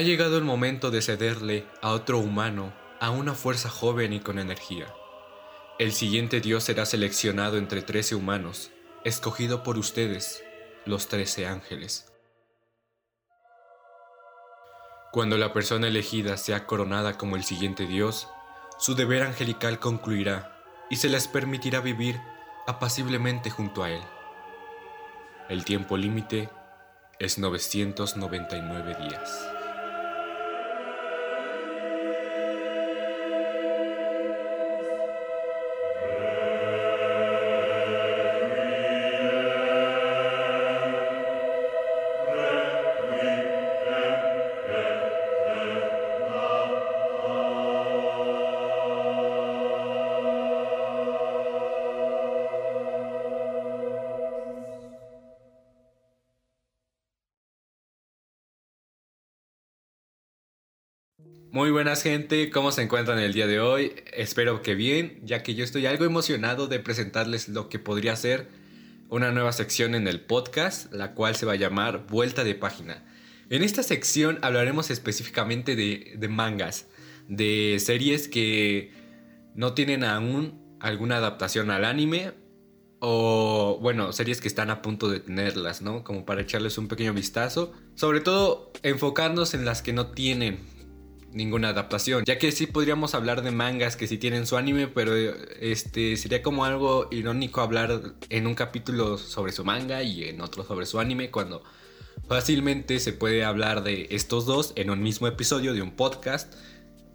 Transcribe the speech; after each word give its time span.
Ha 0.00 0.02
llegado 0.02 0.38
el 0.38 0.44
momento 0.44 0.90
de 0.90 1.02
cederle 1.02 1.66
a 1.82 1.90
otro 1.90 2.20
humano, 2.20 2.72
a 3.00 3.10
una 3.10 3.34
fuerza 3.34 3.68
joven 3.68 4.14
y 4.14 4.20
con 4.20 4.38
energía. 4.38 4.86
El 5.78 5.92
siguiente 5.92 6.40
dios 6.40 6.64
será 6.64 6.86
seleccionado 6.86 7.58
entre 7.58 7.82
trece 7.82 8.14
humanos, 8.14 8.70
escogido 9.04 9.62
por 9.62 9.76
ustedes, 9.76 10.42
los 10.86 11.08
trece 11.08 11.46
ángeles. 11.46 12.10
Cuando 15.12 15.36
la 15.36 15.52
persona 15.52 15.88
elegida 15.88 16.38
sea 16.38 16.64
coronada 16.64 17.18
como 17.18 17.36
el 17.36 17.44
siguiente 17.44 17.84
dios, 17.84 18.26
su 18.78 18.94
deber 18.94 19.22
angelical 19.22 19.80
concluirá 19.80 20.64
y 20.88 20.96
se 20.96 21.10
les 21.10 21.28
permitirá 21.28 21.80
vivir 21.80 22.18
apaciblemente 22.66 23.50
junto 23.50 23.84
a 23.84 23.90
él. 23.90 24.02
El 25.50 25.66
tiempo 25.66 25.98
límite 25.98 26.48
es 27.18 27.36
999 27.36 28.96
días. 28.98 29.59
Muy 61.52 61.72
buenas 61.72 62.04
gente, 62.04 62.48
¿cómo 62.48 62.70
se 62.70 62.82
encuentran 62.82 63.18
el 63.18 63.32
día 63.32 63.48
de 63.48 63.58
hoy? 63.58 63.92
Espero 64.12 64.62
que 64.62 64.76
bien, 64.76 65.18
ya 65.24 65.42
que 65.42 65.56
yo 65.56 65.64
estoy 65.64 65.84
algo 65.86 66.04
emocionado 66.04 66.68
de 66.68 66.78
presentarles 66.78 67.48
lo 67.48 67.68
que 67.68 67.80
podría 67.80 68.14
ser 68.14 68.46
una 69.08 69.32
nueva 69.32 69.50
sección 69.50 69.96
en 69.96 70.06
el 70.06 70.20
podcast, 70.20 70.92
la 70.92 71.12
cual 71.12 71.34
se 71.34 71.46
va 71.46 71.54
a 71.54 71.56
llamar 71.56 72.06
Vuelta 72.06 72.44
de 72.44 72.54
Página. 72.54 73.04
En 73.48 73.64
esta 73.64 73.82
sección 73.82 74.38
hablaremos 74.42 74.90
específicamente 74.90 75.74
de, 75.74 76.14
de 76.16 76.28
mangas, 76.28 76.86
de 77.26 77.78
series 77.80 78.28
que 78.28 78.92
no 79.56 79.74
tienen 79.74 80.04
aún 80.04 80.78
alguna 80.78 81.16
adaptación 81.16 81.72
al 81.72 81.84
anime 81.84 82.30
o 83.00 83.76
bueno, 83.82 84.12
series 84.12 84.40
que 84.40 84.46
están 84.46 84.70
a 84.70 84.82
punto 84.82 85.10
de 85.10 85.18
tenerlas, 85.18 85.82
¿no? 85.82 86.04
Como 86.04 86.24
para 86.24 86.42
echarles 86.42 86.78
un 86.78 86.86
pequeño 86.86 87.12
vistazo. 87.12 87.72
Sobre 87.96 88.20
todo 88.20 88.72
enfocarnos 88.84 89.52
en 89.54 89.64
las 89.64 89.82
que 89.82 89.92
no 89.92 90.12
tienen 90.12 90.79
ninguna 91.32 91.70
adaptación. 91.70 92.24
Ya 92.24 92.38
que 92.38 92.52
sí 92.52 92.66
podríamos 92.66 93.14
hablar 93.14 93.42
de 93.42 93.50
mangas 93.50 93.96
que 93.96 94.06
sí 94.06 94.18
tienen 94.18 94.46
su 94.46 94.56
anime, 94.56 94.88
pero 94.88 95.14
este 95.14 96.16
sería 96.16 96.42
como 96.42 96.64
algo 96.64 97.08
irónico 97.10 97.60
hablar 97.60 98.14
en 98.28 98.46
un 98.46 98.54
capítulo 98.54 99.18
sobre 99.18 99.52
su 99.52 99.64
manga 99.64 100.02
y 100.02 100.24
en 100.24 100.40
otro 100.40 100.64
sobre 100.64 100.86
su 100.86 100.98
anime 100.98 101.30
cuando 101.30 101.62
fácilmente 102.28 103.00
se 103.00 103.12
puede 103.12 103.44
hablar 103.44 103.82
de 103.82 104.08
estos 104.10 104.46
dos 104.46 104.72
en 104.76 104.90
un 104.90 105.02
mismo 105.02 105.26
episodio 105.26 105.74
de 105.74 105.82
un 105.82 105.92
podcast 105.92 106.54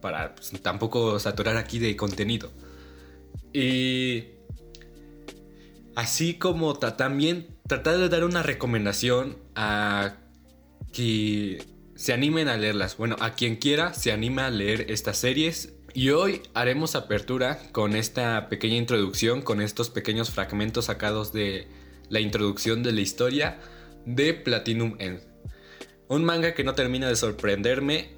para 0.01 0.35
pues, 0.35 0.51
tampoco 0.61 1.19
saturar 1.19 1.57
aquí 1.57 1.79
de 1.79 1.95
contenido. 1.95 2.51
Y 3.53 4.25
así 5.95 6.35
como 6.35 6.77
también 6.77 7.47
tratar 7.67 7.97
de 7.97 8.09
dar 8.09 8.23
una 8.23 8.43
recomendación 8.43 9.37
a 9.55 10.17
que 10.91 11.63
se 11.95 12.13
animen 12.13 12.47
a 12.47 12.57
leerlas. 12.57 12.97
Bueno, 12.97 13.15
a 13.19 13.33
quien 13.33 13.55
quiera 13.55 13.93
se 13.93 14.11
anima 14.11 14.45
a 14.45 14.51
leer 14.51 14.91
estas 14.91 15.17
series. 15.17 15.73
Y 15.93 16.09
hoy 16.09 16.41
haremos 16.53 16.95
apertura 16.95 17.57
con 17.71 17.95
esta 17.95 18.49
pequeña 18.49 18.75
introducción, 18.75 19.41
con 19.41 19.61
estos 19.61 19.89
pequeños 19.89 20.29
fragmentos 20.29 20.85
sacados 20.85 21.31
de 21.31 21.67
la 22.09 22.19
introducción 22.19 22.83
de 22.83 22.91
la 22.91 22.99
historia 22.99 23.59
de 24.05 24.33
Platinum 24.33 24.97
End. 24.99 25.21
Un 26.09 26.25
manga 26.25 26.53
que 26.53 26.65
no 26.65 26.75
termina 26.75 27.07
de 27.07 27.15
sorprenderme 27.15 28.09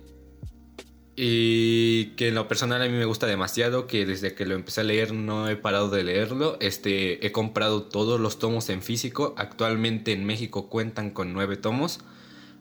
y 1.15 2.15
que 2.15 2.29
en 2.29 2.35
lo 2.35 2.47
personal 2.47 2.81
a 2.81 2.85
mí 2.85 2.91
me 2.91 3.05
gusta 3.05 3.27
demasiado, 3.27 3.85
que 3.85 4.07
desde 4.07 4.33
que 4.33 4.47
lo 4.47 4.55
empecé 4.55 4.81
a 4.81 4.83
leer 4.83 5.13
no 5.13 5.47
he 5.47 5.55
parado 5.55 5.89
de 5.89 6.03
leerlo. 6.03 6.57
Este, 6.59 7.25
he 7.25 7.31
comprado 7.31 7.83
todos 7.83 8.19
los 8.19 8.39
tomos 8.39 8.69
en 8.69 8.81
físico. 8.81 9.35
Actualmente 9.37 10.13
en 10.13 10.25
México 10.25 10.67
cuentan 10.67 11.11
con 11.11 11.31
nueve 11.31 11.57
tomos. 11.57 11.99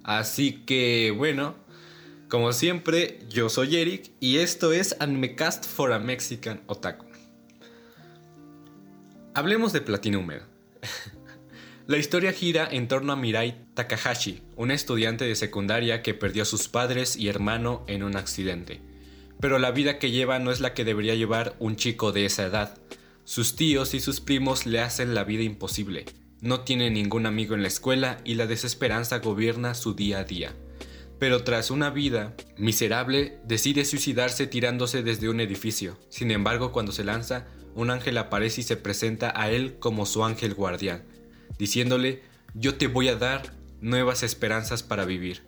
Así 0.06 0.62
que 0.64 1.12
bueno, 1.16 1.56
como 2.28 2.52
siempre, 2.52 3.18
yo 3.28 3.48
soy 3.48 3.74
Eric 3.74 4.12
y 4.20 4.36
esto 4.36 4.72
es 4.72 4.94
Animecast 5.00 5.66
for 5.66 5.92
a 5.92 5.98
Mexican 5.98 6.62
Otaku. 6.68 7.06
Hablemos 9.34 9.72
de 9.72 9.80
Platinum 9.80 10.28
La 11.88 11.96
historia 11.96 12.32
gira 12.32 12.68
en 12.70 12.86
torno 12.86 13.12
a 13.12 13.16
Mirai 13.16 13.66
Takahashi, 13.74 14.44
una 14.54 14.74
estudiante 14.74 15.24
de 15.24 15.34
secundaria 15.34 16.02
que 16.02 16.14
perdió 16.14 16.44
a 16.44 16.46
sus 16.46 16.68
padres 16.68 17.16
y 17.16 17.26
hermano 17.26 17.84
en 17.88 18.04
un 18.04 18.14
accidente. 18.14 18.80
Pero 19.40 19.58
la 19.58 19.72
vida 19.72 19.98
que 19.98 20.12
lleva 20.12 20.38
no 20.38 20.52
es 20.52 20.60
la 20.60 20.72
que 20.72 20.84
debería 20.84 21.16
llevar 21.16 21.56
un 21.58 21.74
chico 21.74 22.12
de 22.12 22.26
esa 22.26 22.44
edad. 22.44 22.78
Sus 23.24 23.56
tíos 23.56 23.92
y 23.92 23.98
sus 23.98 24.20
primos 24.20 24.66
le 24.66 24.78
hacen 24.78 25.16
la 25.16 25.24
vida 25.24 25.42
imposible 25.42 26.04
no 26.40 26.60
tiene 26.60 26.90
ningún 26.90 27.26
amigo 27.26 27.54
en 27.54 27.62
la 27.62 27.68
escuela 27.68 28.18
y 28.24 28.34
la 28.34 28.46
desesperanza 28.46 29.18
gobierna 29.18 29.74
su 29.74 29.94
día 29.94 30.18
a 30.18 30.24
día. 30.24 30.52
Pero 31.18 31.44
tras 31.44 31.70
una 31.70 31.90
vida 31.90 32.34
miserable, 32.58 33.38
decide 33.44 33.84
suicidarse 33.84 34.46
tirándose 34.46 35.02
desde 35.02 35.28
un 35.28 35.40
edificio. 35.40 35.98
Sin 36.10 36.30
embargo, 36.30 36.72
cuando 36.72 36.92
se 36.92 37.04
lanza, 37.04 37.46
un 37.74 37.90
ángel 37.90 38.18
aparece 38.18 38.60
y 38.60 38.64
se 38.64 38.76
presenta 38.76 39.32
a 39.34 39.50
él 39.50 39.76
como 39.78 40.06
su 40.06 40.24
ángel 40.24 40.54
guardián, 40.54 41.04
diciéndole, 41.58 42.22
yo 42.54 42.76
te 42.76 42.86
voy 42.86 43.08
a 43.08 43.16
dar 43.16 43.54
nuevas 43.80 44.22
esperanzas 44.22 44.82
para 44.82 45.04
vivir. 45.04 45.42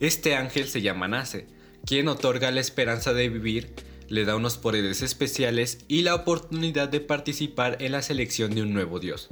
Este 0.00 0.36
ángel 0.36 0.68
se 0.68 0.82
llama 0.82 1.08
Nace, 1.08 1.46
quien 1.84 2.08
otorga 2.08 2.50
la 2.50 2.60
esperanza 2.60 3.12
de 3.12 3.28
vivir, 3.28 3.74
le 4.08 4.24
da 4.24 4.36
unos 4.36 4.56
poderes 4.56 5.02
especiales 5.02 5.84
y 5.88 6.02
la 6.02 6.14
oportunidad 6.14 6.88
de 6.88 7.00
participar 7.00 7.76
en 7.80 7.92
la 7.92 8.02
selección 8.02 8.54
de 8.54 8.62
un 8.62 8.72
nuevo 8.72 9.00
dios. 9.00 9.28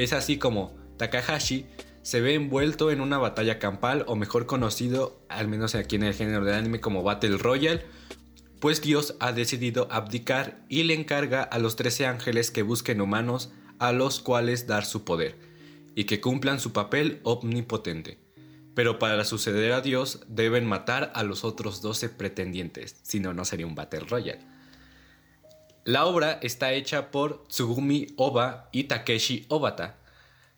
Es 0.00 0.14
así 0.14 0.38
como 0.38 0.74
Takahashi 0.96 1.66
se 2.00 2.22
ve 2.22 2.32
envuelto 2.32 2.90
en 2.90 3.02
una 3.02 3.18
batalla 3.18 3.58
campal 3.58 4.06
o 4.08 4.16
mejor 4.16 4.46
conocido, 4.46 5.20
al 5.28 5.46
menos 5.46 5.74
aquí 5.74 5.96
en 5.96 6.04
el 6.04 6.14
género 6.14 6.42
de 6.42 6.54
anime, 6.54 6.80
como 6.80 7.02
Battle 7.02 7.36
Royale, 7.36 7.84
pues 8.60 8.80
Dios 8.80 9.14
ha 9.20 9.32
decidido 9.32 9.88
abdicar 9.90 10.64
y 10.70 10.84
le 10.84 10.94
encarga 10.94 11.42
a 11.42 11.58
los 11.58 11.76
13 11.76 12.06
ángeles 12.06 12.50
que 12.50 12.62
busquen 12.62 13.02
humanos 13.02 13.52
a 13.78 13.92
los 13.92 14.20
cuales 14.20 14.66
dar 14.66 14.86
su 14.86 15.04
poder 15.04 15.36
y 15.94 16.04
que 16.04 16.22
cumplan 16.22 16.60
su 16.60 16.72
papel 16.72 17.20
omnipotente. 17.22 18.16
Pero 18.74 18.98
para 18.98 19.22
suceder 19.26 19.72
a 19.72 19.82
Dios 19.82 20.20
deben 20.28 20.64
matar 20.64 21.12
a 21.14 21.24
los 21.24 21.44
otros 21.44 21.82
12 21.82 22.08
pretendientes, 22.08 22.96
si 23.02 23.20
no, 23.20 23.34
no 23.34 23.44
sería 23.44 23.66
un 23.66 23.74
Battle 23.74 24.06
Royale. 24.08 24.59
La 25.84 26.04
obra 26.06 26.38
está 26.42 26.72
hecha 26.72 27.10
por 27.10 27.46
Tsugumi 27.48 28.08
Oba 28.16 28.68
y 28.72 28.84
Takeshi 28.84 29.46
Obata, 29.48 29.98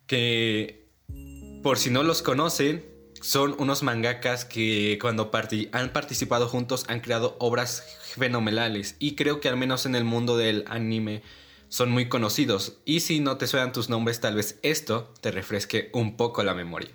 que 0.07 0.89
por 1.63 1.79
si 1.79 1.91
no 1.91 2.03
los 2.03 2.23
conocen, 2.23 2.85
son 3.21 3.55
unos 3.59 3.85
mangakas 3.85 4.45
que 4.45 4.99
cuando 5.01 5.31
han 5.71 5.93
participado 5.93 6.49
juntos 6.49 6.85
han 6.89 7.01
creado 7.01 7.37
obras 7.39 7.99
fenomenales 8.17 8.97
y 8.99 9.15
creo 9.15 9.41
que 9.41 9.49
al 9.49 9.57
menos 9.57 9.87
en 9.87 9.95
el 9.95 10.05
mundo 10.05 10.37
del 10.37 10.65
anime 10.67 11.23
son 11.69 11.91
muy 11.91 12.09
conocidos 12.09 12.79
y 12.85 13.01
si 13.01 13.21
no 13.21 13.39
te 13.39 13.47
suenan 13.47 13.73
tus 13.73 13.89
nombres 13.89 14.21
tal 14.21 14.35
vez 14.35 14.59
esto 14.63 15.15
te 15.21 15.31
refresque 15.31 15.91
un 15.95 16.17
poco 16.17 16.43
la 16.43 16.55
memoria. 16.55 16.91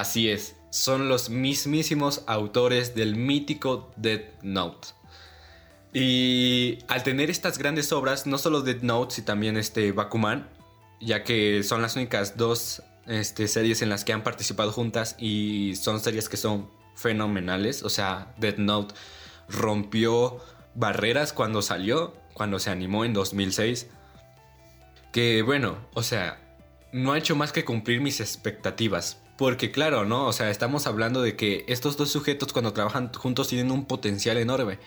Así 0.00 0.30
es, 0.30 0.56
son 0.70 1.10
los 1.10 1.28
mismísimos 1.28 2.22
autores 2.26 2.94
del 2.94 3.16
mítico 3.16 3.92
Dead 3.96 4.22
Note. 4.40 4.88
Y 5.92 6.78
al 6.88 7.02
tener 7.02 7.28
estas 7.28 7.58
grandes 7.58 7.92
obras, 7.92 8.26
no 8.26 8.38
solo 8.38 8.62
Dead 8.62 8.80
Note, 8.80 9.16
sino 9.16 9.26
también 9.26 9.58
este 9.58 9.92
Bakuman, 9.92 10.48
ya 11.02 11.22
que 11.22 11.62
son 11.64 11.82
las 11.82 11.96
únicas 11.96 12.38
dos 12.38 12.82
este, 13.06 13.46
series 13.46 13.82
en 13.82 13.90
las 13.90 14.06
que 14.06 14.14
han 14.14 14.22
participado 14.22 14.72
juntas 14.72 15.16
y 15.18 15.74
son 15.76 16.00
series 16.00 16.30
que 16.30 16.38
son 16.38 16.70
fenomenales. 16.94 17.82
O 17.82 17.90
sea, 17.90 18.34
Dead 18.38 18.56
Note 18.56 18.94
rompió 19.50 20.38
barreras 20.74 21.34
cuando 21.34 21.60
salió, 21.60 22.14
cuando 22.32 22.58
se 22.58 22.70
animó 22.70 23.04
en 23.04 23.12
2006. 23.12 23.86
Que 25.12 25.42
bueno, 25.42 25.76
o 25.92 26.02
sea, 26.02 26.40
no 26.90 27.12
ha 27.12 27.18
hecho 27.18 27.36
más 27.36 27.52
que 27.52 27.66
cumplir 27.66 28.00
mis 28.00 28.20
expectativas. 28.20 29.18
Porque 29.40 29.70
claro, 29.70 30.04
¿no? 30.04 30.26
O 30.26 30.34
sea, 30.34 30.50
estamos 30.50 30.86
hablando 30.86 31.22
de 31.22 31.34
que 31.34 31.64
estos 31.66 31.96
dos 31.96 32.10
sujetos 32.10 32.52
cuando 32.52 32.74
trabajan 32.74 33.10
juntos 33.10 33.48
tienen 33.48 33.70
un 33.70 33.86
potencial 33.86 34.36
enorme. 34.36 34.78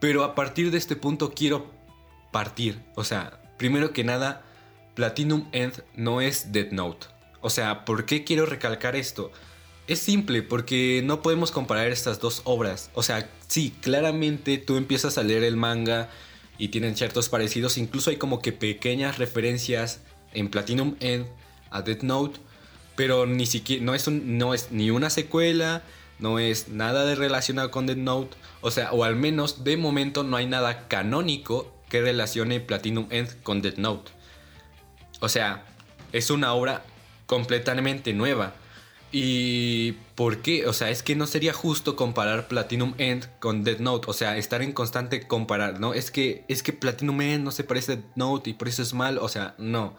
Pero 0.00 0.22
a 0.22 0.34
partir 0.34 0.70
de 0.70 0.76
este 0.76 0.96
punto 0.96 1.32
quiero 1.32 1.70
partir. 2.30 2.82
O 2.94 3.04
sea, 3.04 3.40
primero 3.56 3.94
que 3.94 4.04
nada, 4.04 4.44
Platinum 4.94 5.48
End 5.52 5.82
no 5.94 6.20
es 6.20 6.52
Dead 6.52 6.70
Note. 6.72 7.06
O 7.40 7.48
sea, 7.48 7.86
¿por 7.86 8.04
qué 8.04 8.22
quiero 8.22 8.44
recalcar 8.44 8.96
esto? 8.96 9.32
Es 9.86 9.98
simple, 10.00 10.42
porque 10.42 11.00
no 11.02 11.22
podemos 11.22 11.50
comparar 11.50 11.88
estas 11.88 12.20
dos 12.20 12.42
obras. 12.44 12.90
O 12.92 13.02
sea, 13.02 13.30
sí, 13.48 13.74
claramente 13.80 14.58
tú 14.58 14.76
empiezas 14.76 15.16
a 15.16 15.22
leer 15.22 15.42
el 15.42 15.56
manga 15.56 16.10
y 16.58 16.68
tienen 16.68 16.96
ciertos 16.96 17.30
parecidos. 17.30 17.78
Incluso 17.78 18.10
hay 18.10 18.16
como 18.16 18.42
que 18.42 18.52
pequeñas 18.52 19.16
referencias 19.16 20.02
en 20.34 20.50
Platinum 20.50 20.96
End 21.00 21.24
a 21.70 21.80
Dead 21.80 22.02
Note 22.02 22.40
pero 23.00 23.24
ni 23.24 23.46
siquiera, 23.46 23.82
no 23.82 23.94
es, 23.94 24.06
no 24.08 24.52
es 24.52 24.72
ni 24.72 24.90
una 24.90 25.08
secuela, 25.08 25.82
no 26.18 26.38
es 26.38 26.68
nada 26.68 27.06
de 27.06 27.14
relacionado 27.14 27.70
con 27.70 27.86
Dead 27.86 27.96
Note, 27.96 28.36
o 28.60 28.70
sea, 28.70 28.92
o 28.92 29.04
al 29.04 29.16
menos 29.16 29.64
de 29.64 29.78
momento 29.78 30.22
no 30.22 30.36
hay 30.36 30.44
nada 30.44 30.86
canónico 30.86 31.72
que 31.88 32.02
relacione 32.02 32.60
Platinum 32.60 33.06
End 33.08 33.42
con 33.42 33.62
Dead 33.62 33.78
Note. 33.78 34.12
O 35.20 35.30
sea, 35.30 35.64
es 36.12 36.28
una 36.28 36.52
obra 36.52 36.84
completamente 37.24 38.12
nueva. 38.12 38.52
¿Y 39.12 39.92
por 40.14 40.42
qué? 40.42 40.66
O 40.66 40.74
sea, 40.74 40.90
es 40.90 41.02
que 41.02 41.16
no 41.16 41.26
sería 41.26 41.54
justo 41.54 41.96
comparar 41.96 42.48
Platinum 42.48 42.92
End 42.98 43.30
con 43.38 43.64
Dead 43.64 43.78
Note. 43.78 44.10
O 44.10 44.12
sea, 44.12 44.36
estar 44.36 44.60
en 44.60 44.72
constante 44.72 45.26
comparar, 45.26 45.80
¿no? 45.80 45.94
Es 45.94 46.10
que, 46.10 46.44
es 46.48 46.62
que 46.62 46.74
Platinum 46.74 47.18
End 47.22 47.44
no 47.44 47.50
se 47.50 47.64
parece 47.64 47.92
a 47.92 47.96
Dead 47.96 48.04
Note 48.14 48.50
y 48.50 48.52
por 48.52 48.68
eso 48.68 48.82
es 48.82 48.92
mal. 48.92 49.16
O 49.16 49.30
sea, 49.30 49.54
no. 49.56 49.96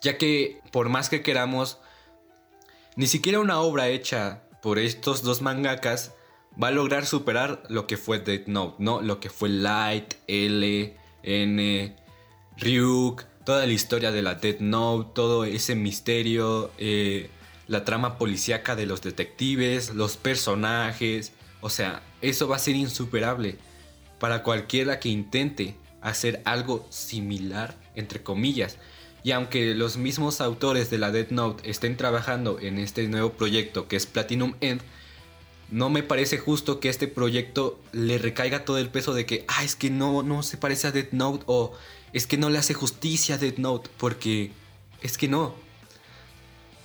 Ya 0.00 0.16
que 0.16 0.60
por 0.70 0.88
más 0.88 1.08
que 1.08 1.22
queramos, 1.22 1.78
ni 3.00 3.06
siquiera 3.06 3.40
una 3.40 3.60
obra 3.60 3.88
hecha 3.88 4.42
por 4.60 4.78
estos 4.78 5.22
dos 5.22 5.40
mangakas 5.40 6.12
va 6.62 6.68
a 6.68 6.70
lograr 6.70 7.06
superar 7.06 7.62
lo 7.70 7.86
que 7.86 7.96
fue 7.96 8.18
Death 8.18 8.46
Note, 8.46 8.76
¿no? 8.78 9.00
Lo 9.00 9.20
que 9.20 9.30
fue 9.30 9.48
Light, 9.48 10.16
L, 10.26 10.98
N, 11.22 11.96
Ryuk, 12.58 13.24
toda 13.46 13.64
la 13.64 13.72
historia 13.72 14.12
de 14.12 14.20
la 14.20 14.34
Death 14.34 14.60
Note, 14.60 15.12
todo 15.14 15.46
ese 15.46 15.74
misterio, 15.76 16.72
eh, 16.76 17.30
la 17.68 17.86
trama 17.86 18.18
policíaca 18.18 18.76
de 18.76 18.84
los 18.84 19.00
detectives, 19.00 19.94
los 19.94 20.18
personajes. 20.18 21.32
O 21.62 21.70
sea, 21.70 22.02
eso 22.20 22.48
va 22.48 22.56
a 22.56 22.58
ser 22.58 22.76
insuperable 22.76 23.56
para 24.18 24.42
cualquiera 24.42 25.00
que 25.00 25.08
intente 25.08 25.74
hacer 26.02 26.42
algo 26.44 26.86
similar, 26.90 27.78
entre 27.94 28.22
comillas. 28.22 28.76
Y 29.22 29.32
aunque 29.32 29.74
los 29.74 29.96
mismos 29.96 30.40
autores 30.40 30.90
de 30.90 30.98
la 30.98 31.10
Death 31.10 31.30
Note 31.30 31.70
estén 31.70 31.96
trabajando 31.96 32.58
en 32.58 32.78
este 32.78 33.06
nuevo 33.08 33.32
proyecto 33.32 33.86
que 33.86 33.96
es 33.96 34.06
Platinum 34.06 34.54
End, 34.60 34.80
no 35.70 35.88
me 35.88 36.02
parece 36.02 36.38
justo 36.38 36.80
que 36.80 36.88
este 36.88 37.06
proyecto 37.06 37.78
le 37.92 38.18
recaiga 38.18 38.64
todo 38.64 38.78
el 38.78 38.88
peso 38.88 39.14
de 39.14 39.26
que, 39.26 39.44
ah, 39.48 39.62
es 39.62 39.76
que 39.76 39.90
no, 39.90 40.22
no 40.22 40.42
se 40.42 40.56
parece 40.56 40.88
a 40.88 40.92
Death 40.92 41.12
Note 41.12 41.44
o 41.46 41.72
es 42.12 42.26
que 42.26 42.36
no 42.36 42.50
le 42.50 42.58
hace 42.58 42.74
justicia 42.74 43.36
a 43.36 43.38
Death 43.38 43.58
Note, 43.58 43.90
porque 43.96 44.52
es 45.00 45.16
que 45.16 45.28
no. 45.28 45.54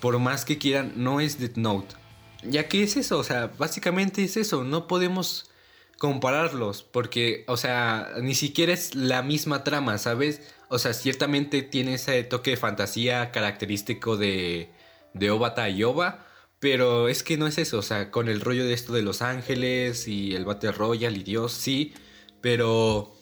Por 0.02 0.20
más 0.20 0.46
que 0.46 0.58
quieran, 0.58 0.94
no 0.98 1.20
es 1.20 1.40
Death 1.40 1.56
Note. 1.56 1.96
Ya 2.44 2.68
que 2.68 2.84
es 2.84 2.96
eso, 2.96 3.18
o 3.18 3.24
sea, 3.24 3.52
básicamente 3.58 4.24
es 4.24 4.38
eso, 4.38 4.64
no 4.64 4.88
podemos 4.88 5.50
compararlos, 5.98 6.84
porque, 6.84 7.44
o 7.48 7.58
sea, 7.58 8.12
ni 8.22 8.36
siquiera 8.36 8.74
es 8.74 8.94
la 8.94 9.24
misma 9.24 9.64
trama, 9.64 9.98
¿sabes? 9.98 10.42
O 10.70 10.80
sea, 10.80 10.94
ciertamente 10.94 11.62
tiene 11.62 11.96
ese 11.96 12.24
toque 12.24 12.52
de 12.52 12.58
fantasía 12.58 13.32
característico 13.32 14.18
de, 14.18 14.70
de 15.14 15.32
Obata 15.32 15.70
y 15.70 15.84
Oba. 15.84 16.26
Pero 16.60 17.10
es 17.10 17.22
que 17.22 17.38
no 17.38 17.48
es 17.48 17.58
eso, 17.58 17.78
o 17.78 17.82
sea, 17.82 18.12
con 18.12 18.30
el 18.30 18.42
rollo 18.42 18.66
de 18.66 18.74
esto 18.74 18.94
de 18.94 19.02
Los 19.02 19.22
Ángeles 19.22 20.08
y 20.08 20.34
el 20.36 20.46
Battle 20.46 20.72
Royale 20.72 21.18
y 21.18 21.24
Dios, 21.24 21.52
sí, 21.52 21.94
pero 22.42 23.14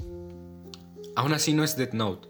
aún 1.16 1.34
así 1.34 1.54
no 1.54 1.63
es 1.63 1.75
Death 1.75 1.94
Note. 1.94 2.30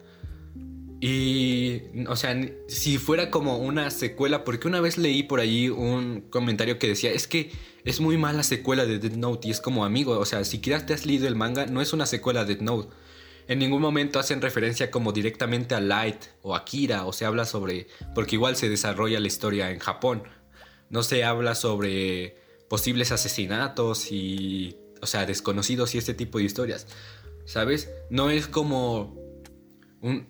Y, 1.01 1.81
o 2.07 2.15
sea, 2.15 2.39
si 2.67 2.97
fuera 2.97 3.29
como 3.29 3.57
una 3.57 3.91
secuela, 3.91 4.45
porque 4.45 4.67
una 4.67 4.79
vez 4.79 4.97
leí 4.97 5.23
por 5.23 5.41
ahí 5.41 5.69
un 5.69 6.21
comentario 6.29 6.79
que 6.79 6.87
decía, 6.87 7.11
es 7.11 7.27
que 7.27 7.51
es 7.83 7.99
muy 7.99 8.17
mala 8.17 8.41
secuela 8.41 8.85
de 8.85 8.99
Death 8.99 9.17
Note 9.17 9.47
y 9.49 9.51
es 9.51 9.59
como 9.59 9.83
amigo, 9.83 10.17
o 10.17 10.25
sea, 10.25 10.45
si 10.45 10.61
quieras 10.61 10.85
te 10.85 10.93
has 10.93 11.05
leído 11.05 11.27
el 11.27 11.35
manga, 11.35 11.65
no 11.65 11.81
es 11.81 11.91
una 11.91 12.05
secuela 12.05 12.45
de 12.45 12.55
Death 12.55 12.63
Note 12.63 12.95
en 13.47 13.59
ningún 13.59 13.81
momento 13.81 14.19
hacen 14.19 14.41
referencia 14.41 14.91
como 14.91 15.11
directamente 15.11 15.75
a 15.75 15.81
Light 15.81 16.23
o 16.41 16.55
a 16.55 16.65
Kira, 16.65 17.05
o 17.05 17.13
se 17.13 17.25
habla 17.25 17.45
sobre, 17.45 17.87
porque 18.15 18.35
igual 18.35 18.55
se 18.55 18.69
desarrolla 18.69 19.19
la 19.19 19.27
historia 19.27 19.71
en 19.71 19.79
Japón, 19.79 20.23
no 20.89 21.03
se 21.03 21.23
habla 21.23 21.55
sobre 21.55 22.37
posibles 22.69 23.11
asesinatos 23.11 24.11
y, 24.11 24.77
o 25.01 25.05
sea, 25.05 25.25
desconocidos 25.25 25.95
y 25.95 25.97
este 25.97 26.13
tipo 26.13 26.37
de 26.37 26.45
historias, 26.45 26.87
¿sabes? 27.45 27.89
No 28.09 28.29
es 28.29 28.47
como, 28.47 29.17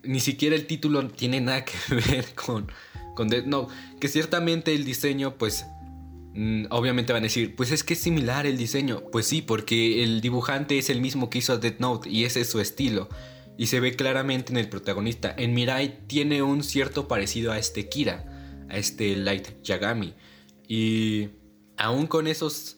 ni 0.04 0.20
siquiera 0.20 0.56
el 0.56 0.68
título 0.68 1.08
tiene 1.10 1.42
nada 1.42 1.66
que 1.66 1.74
ver 2.12 2.34
con, 2.36 2.72
con 3.16 3.28
Death 3.28 3.46
que 4.00 4.08
ciertamente 4.08 4.74
el 4.74 4.86
diseño, 4.86 5.38
pues, 5.38 5.66
obviamente 6.70 7.14
van 7.14 7.24
a 7.24 7.26
decir, 7.26 7.56
pues 7.56 7.72
es 7.72 7.84
que 7.84 7.94
es 7.94 8.02
similar 8.02 8.46
el 8.46 8.58
diseño. 8.58 9.04
Pues 9.12 9.28
sí, 9.28 9.42
porque 9.42 10.04
el 10.04 10.22
dibujante 10.22 10.78
es 10.78 10.90
el 10.90 11.02
mismo 11.02 11.30
que 11.30 11.40
hizo 11.40 11.58
Death 11.58 11.80
Note 11.80 12.10
y 12.10 12.26
ese 12.26 12.42
es 12.42 12.50
su 12.50 12.60
estilo. 12.60 13.10
Y 13.58 13.68
se 13.68 13.80
ve 13.80 13.96
claramente 13.96 14.52
en 14.52 14.58
el 14.58 14.70
protagonista. 14.70 15.34
En 15.38 15.54
Mirai 15.54 16.08
tiene 16.08 16.42
un 16.42 16.64
cierto 16.64 17.08
parecido 17.08 17.52
a 17.52 17.60
este 17.60 17.88
Kira, 17.88 18.66
a 18.70 18.78
este 18.78 19.16
Light 19.16 19.62
Yagami. 19.64 20.16
Y 20.68 21.30
aún 21.78 22.08
con 22.08 22.26
esos 22.26 22.78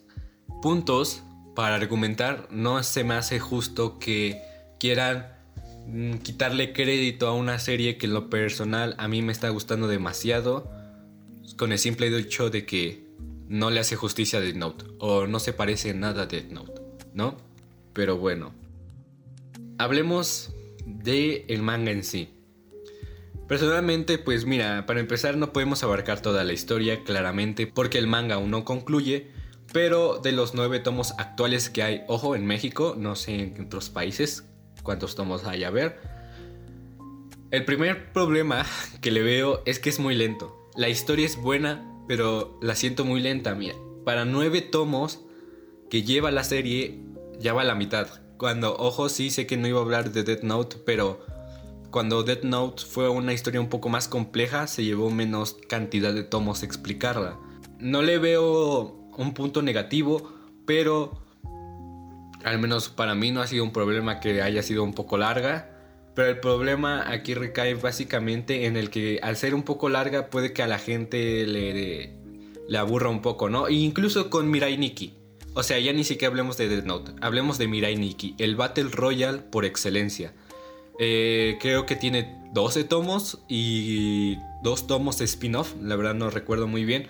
puntos 0.62 1.24
para 1.56 1.76
argumentar, 1.76 2.50
no 2.52 2.84
se 2.84 3.06
me 3.06 3.14
hace 3.14 3.40
justo 3.40 3.98
que 4.00 4.42
quieran 4.78 5.28
mm, 5.88 6.16
quitarle 6.16 6.74
crédito 6.74 7.28
a 7.28 7.34
una 7.34 7.60
serie 7.60 7.98
que 7.98 8.08
en 8.08 8.14
lo 8.14 8.30
personal 8.30 8.96
a 8.98 9.08
mí 9.08 9.22
me 9.22 9.32
está 9.32 9.48
gustando 9.48 9.88
demasiado. 9.88 10.70
Con 11.56 11.72
el 11.72 11.80
simple 11.80 12.08
hecho 12.18 12.50
de 12.50 12.66
que 12.66 13.05
no 13.48 13.70
le 13.70 13.80
hace 13.80 13.96
justicia 13.96 14.40
a 14.40 14.42
Death 14.42 14.56
Note 14.56 14.86
o 15.00 15.28
no 15.28 15.40
se 15.40 15.54
parece 15.54 15.94
nada 15.94 16.24
a 16.24 16.26
Death 16.26 16.50
Note, 16.52 16.82
¿no? 17.14 17.38
Pero 17.94 18.18
bueno, 18.18 18.54
hablemos 19.78 20.54
de 20.86 21.46
el 21.48 21.62
manga 21.62 21.92
en 21.92 22.04
sí. 22.04 22.30
Personalmente, 23.48 24.18
pues 24.18 24.46
mira, 24.46 24.86
para 24.86 25.00
empezar 25.00 25.38
no 25.38 25.54
podemos 25.54 25.84
abarcar 25.84 26.22
toda 26.22 26.44
la 26.44 26.54
historia 26.54 27.04
claramente 27.04 27.68
porque 27.68 28.00
el 28.00 28.08
manga 28.08 28.36
aún 28.36 28.50
no 28.50 28.66
concluye, 28.66 29.32
pero 29.72 30.20
de 30.20 30.32
los 30.32 30.56
nueve 30.56 30.80
tomos 30.80 31.14
actuales 31.20 31.70
que 31.70 31.84
hay, 31.84 32.04
ojo, 32.08 32.36
en 32.36 32.46
México, 32.46 32.96
no 32.98 33.16
sé 33.16 33.36
en 33.36 33.66
otros 33.66 33.90
países 33.90 34.46
cuántos 34.82 35.16
tomos 35.16 35.46
hay 35.46 35.64
a 35.64 35.70
ver. 35.70 36.00
El 37.52 37.66
primer 37.66 38.14
problema 38.14 38.66
que 39.02 39.12
le 39.12 39.22
veo 39.22 39.62
es 39.66 39.80
que 39.80 39.90
es 39.90 40.00
muy 40.00 40.16
lento. 40.16 40.70
La 40.76 40.90
historia 40.90 41.26
es 41.26 41.38
buena, 41.38 41.95
pero 42.08 42.58
la 42.62 42.76
siento 42.76 43.06
muy 43.06 43.22
lenta. 43.22 43.56
Mira, 43.56 43.76
para 44.04 44.26
nueve 44.26 44.62
tomos 44.62 45.22
que 45.90 46.04
lleva 46.04 46.32
la 46.32 46.44
serie, 46.44 47.04
ya 47.40 47.54
va 47.54 47.62
a 47.62 47.66
la 47.66 47.76
mitad. 47.76 48.08
Cuando, 48.38 48.76
ojo, 48.78 49.10
sí 49.10 49.30
sé 49.30 49.48
que 49.48 49.58
no 49.58 49.68
iba 49.68 49.80
a 49.80 49.84
hablar 49.84 50.12
de 50.12 50.24
Death 50.24 50.44
Note, 50.44 50.78
pero 50.86 51.26
cuando 51.92 52.24
Death 52.24 52.44
Note 52.44 52.84
fue 52.84 53.08
una 53.08 53.34
historia 53.34 53.62
un 53.62 53.70
poco 53.70 53.88
más 53.90 54.08
compleja, 54.08 54.68
se 54.68 54.84
llevó 54.84 55.10
menos 55.10 55.58
cantidad 55.70 56.14
de 56.14 56.24
tomos 56.24 56.64
explicarla. 56.64 57.40
No 57.80 58.02
le 58.02 58.18
veo 58.18 59.10
un 59.18 59.34
punto 59.34 59.62
negativo, 59.62 60.34
pero 60.66 61.22
al 62.44 62.60
menos 62.60 62.90
para 62.90 63.16
mí 63.16 63.32
no 63.32 63.42
ha 63.42 63.48
sido 63.48 63.64
un 63.64 63.72
problema 63.72 64.20
que 64.20 64.42
haya 64.42 64.62
sido 64.62 64.84
un 64.84 64.94
poco 64.94 65.18
larga. 65.18 65.75
Pero 66.16 66.30
el 66.30 66.40
problema 66.40 67.12
aquí 67.12 67.34
recae 67.34 67.74
básicamente 67.76 68.66
en 68.66 68.78
el 68.78 68.90
que 68.90 69.20
al 69.22 69.36
ser 69.36 69.54
un 69.54 69.64
poco 69.64 69.90
larga 69.90 70.30
puede 70.30 70.54
que 70.54 70.64
a 70.64 70.68
la 70.68 70.80
gente 70.80 71.46
le, 71.46 72.78
aburra 72.78 73.10
un 73.10 73.22
poco, 73.22 73.50
¿no? 73.50 73.68
E 73.68 73.74
incluso 73.74 74.30
con 74.30 74.50
Mirai 74.50 74.78
Nikki. 74.78 75.14
O 75.54 75.64
sea, 75.64 75.78
ya 75.80 75.92
ni 75.92 76.06
siquiera 76.06 76.30
hablemos 76.32 76.58
de 76.58 76.70
Death 76.70 76.86
Note, 76.86 77.12
hablemos 77.22 77.58
de 77.58 77.68
Mirai 77.68 77.98
Nikki, 77.98 78.36
el 78.40 78.56
Battle 78.56 78.90
Royale 78.92 79.40
por 79.40 79.66
excelencia. 79.66 80.34
Eh, 81.00 81.58
creo 81.60 81.86
que 81.86 81.98
tiene 81.98 82.50
12 82.54 82.86
tomos 82.86 83.40
y 83.50 84.38
dos 84.64 84.88
tomos 84.88 85.18
de 85.18 85.26
spin-off, 85.26 85.74
la 85.82 85.98
verdad 85.98 86.16
no 86.16 86.30
recuerdo 86.30 86.68
muy 86.68 86.86
bien. 86.86 87.08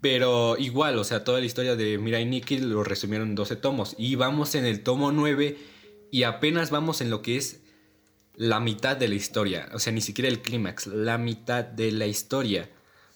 Pero 0.00 0.56
igual, 0.56 0.98
o 0.98 1.04
sea, 1.04 1.24
toda 1.24 1.40
la 1.40 1.46
historia 1.46 1.74
de 1.74 1.98
Mirai 1.98 2.26
Nikki 2.26 2.58
lo 2.58 2.84
resumieron 2.84 3.30
en 3.30 3.34
12 3.34 3.56
tomos. 3.56 3.96
Y 3.98 4.14
vamos 4.14 4.54
en 4.54 4.64
el 4.64 4.84
tomo 4.84 5.10
9 5.10 5.56
y 6.12 6.22
apenas 6.22 6.70
vamos 6.70 7.00
en 7.00 7.10
lo 7.10 7.22
que 7.22 7.36
es 7.36 7.65
la 8.36 8.60
mitad 8.60 8.96
de 8.96 9.08
la 9.08 9.14
historia, 9.14 9.68
o 9.72 9.78
sea, 9.78 9.92
ni 9.92 10.00
siquiera 10.00 10.28
el 10.28 10.42
clímax, 10.42 10.86
la 10.86 11.18
mitad 11.18 11.64
de 11.64 11.92
la 11.92 12.06
historia, 12.06 12.70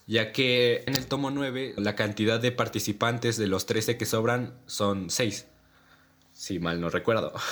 ya 0.07 0.33
que 0.33 0.83
en 0.87 0.97
el 0.97 1.07
tomo 1.07 1.31
9 1.31 1.75
la 1.77 1.95
cantidad 1.95 2.41
de 2.41 2.53
participantes 2.53 3.37
de 3.37 3.47
los 3.47 3.67
13 3.67 3.97
que 3.97 4.07
sobran 4.07 4.55
son 4.67 5.11
6, 5.11 5.47
si 6.33 6.59
mal 6.59 6.81
no 6.81 6.91
recuerdo. 6.91 7.33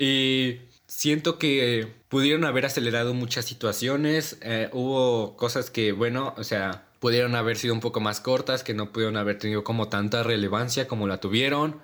Y 0.00 0.60
siento 0.86 1.38
que 1.38 1.92
pudieron 2.08 2.44
haber 2.44 2.66
acelerado 2.66 3.14
muchas 3.14 3.44
situaciones. 3.44 4.38
Eh, 4.42 4.70
hubo 4.72 5.36
cosas 5.36 5.70
que, 5.70 5.90
bueno, 5.90 6.34
o 6.36 6.44
sea, 6.44 6.86
pudieron 7.00 7.34
haber 7.34 7.56
sido 7.56 7.74
un 7.74 7.80
poco 7.80 8.00
más 8.00 8.20
cortas, 8.20 8.62
que 8.62 8.74
no 8.74 8.92
pudieron 8.92 9.16
haber 9.16 9.38
tenido 9.38 9.64
como 9.64 9.88
tanta 9.88 10.22
relevancia 10.22 10.86
como 10.86 11.08
la 11.08 11.18
tuvieron. 11.18 11.80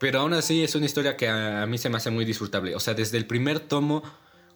Pero 0.00 0.20
aún 0.20 0.32
así 0.32 0.64
es 0.64 0.74
una 0.74 0.86
historia 0.86 1.18
que 1.18 1.28
a, 1.28 1.66
mí 1.66 1.76
se 1.76 1.90
me 1.90 1.98
hace 1.98 2.10
muy 2.10 2.24
disfrutable. 2.24 2.74
O 2.74 2.80
sea, 2.80 2.94
desde 2.94 3.18
el 3.18 3.26
primer 3.26 3.60
tomo, 3.60 4.02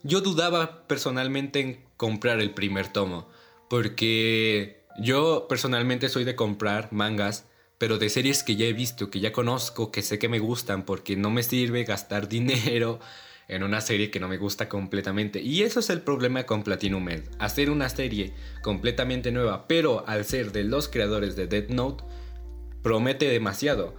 yo 0.03 0.23
dudaba 0.23 0.89
personalmente 0.89 1.61
en 1.61 1.85
comprar 1.99 2.41
el 2.41 2.53
primer 2.53 2.89
tomo. 2.89 3.29
Porque 3.69 4.87
yo 4.99 5.45
personalmente 5.47 6.09
soy 6.09 6.25
de 6.25 6.35
comprar 6.35 6.91
mangas, 6.95 7.45
pero 7.77 7.99
de 7.99 8.09
series 8.09 8.43
que 8.43 8.57
ya 8.57 8.65
he 8.65 8.73
visto, 8.73 9.11
que 9.11 9.21
ya 9.21 9.33
conozco, 9.33 9.93
que 9.93 10.01
sé 10.01 10.19
que 10.19 10.31
me 10.31 10.39
gustan, 10.39 10.87
porque 10.87 11.15
no 11.15 11.31
me 11.31 11.43
sirve 11.43 11.85
gastar 11.85 12.27
dinero 12.31 12.99
en 13.47 13.65
una 13.65 13.83
serie 13.83 14.11
que 14.11 14.21
no 14.21 14.29
me 14.29 14.39
gusta 14.39 14.71
completamente. 14.71 15.43
Y 15.43 15.63
eso 15.63 15.81
es 15.81 15.91
el 15.91 16.01
problema 16.01 16.45
con 16.45 16.63
Platinum 16.63 17.07
End. 17.11 17.29
Hacer 17.39 17.69
una 17.69 17.91
serie 17.91 18.33
completamente 18.63 19.31
nueva, 19.31 19.69
pero 19.69 20.09
al 20.09 20.25
ser 20.25 20.53
de 20.53 20.65
los 20.65 20.89
creadores 20.89 21.37
de 21.37 21.49
Dead 21.49 21.69
Note, 21.69 22.03
promete 22.83 23.29
demasiado. 23.29 23.95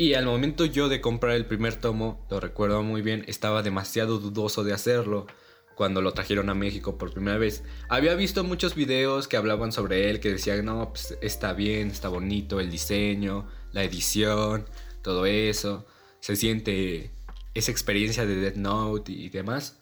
Y 0.00 0.14
al 0.14 0.24
momento 0.24 0.64
yo 0.64 0.88
de 0.88 1.02
comprar 1.02 1.34
el 1.36 1.44
primer 1.44 1.76
tomo, 1.76 2.24
lo 2.30 2.40
recuerdo 2.40 2.82
muy 2.82 3.02
bien, 3.02 3.22
estaba 3.28 3.62
demasiado 3.62 4.18
dudoso 4.18 4.64
de 4.64 4.72
hacerlo 4.72 5.26
cuando 5.74 6.00
lo 6.00 6.14
trajeron 6.14 6.48
a 6.48 6.54
México 6.54 6.96
por 6.96 7.12
primera 7.12 7.36
vez. 7.36 7.64
Había 7.90 8.14
visto 8.14 8.42
muchos 8.42 8.74
videos 8.74 9.28
que 9.28 9.36
hablaban 9.36 9.72
sobre 9.72 10.08
él, 10.08 10.18
que 10.18 10.30
decían, 10.30 10.64
no, 10.64 10.88
pues 10.88 11.18
está 11.20 11.52
bien, 11.52 11.88
está 11.88 12.08
bonito 12.08 12.60
el 12.60 12.70
diseño, 12.70 13.46
la 13.72 13.84
edición, 13.84 14.64
todo 15.02 15.26
eso. 15.26 15.84
Se 16.20 16.34
siente 16.34 17.10
esa 17.52 17.70
experiencia 17.70 18.24
de 18.24 18.36
Death 18.36 18.56
Note 18.56 19.12
y 19.12 19.28
demás. 19.28 19.80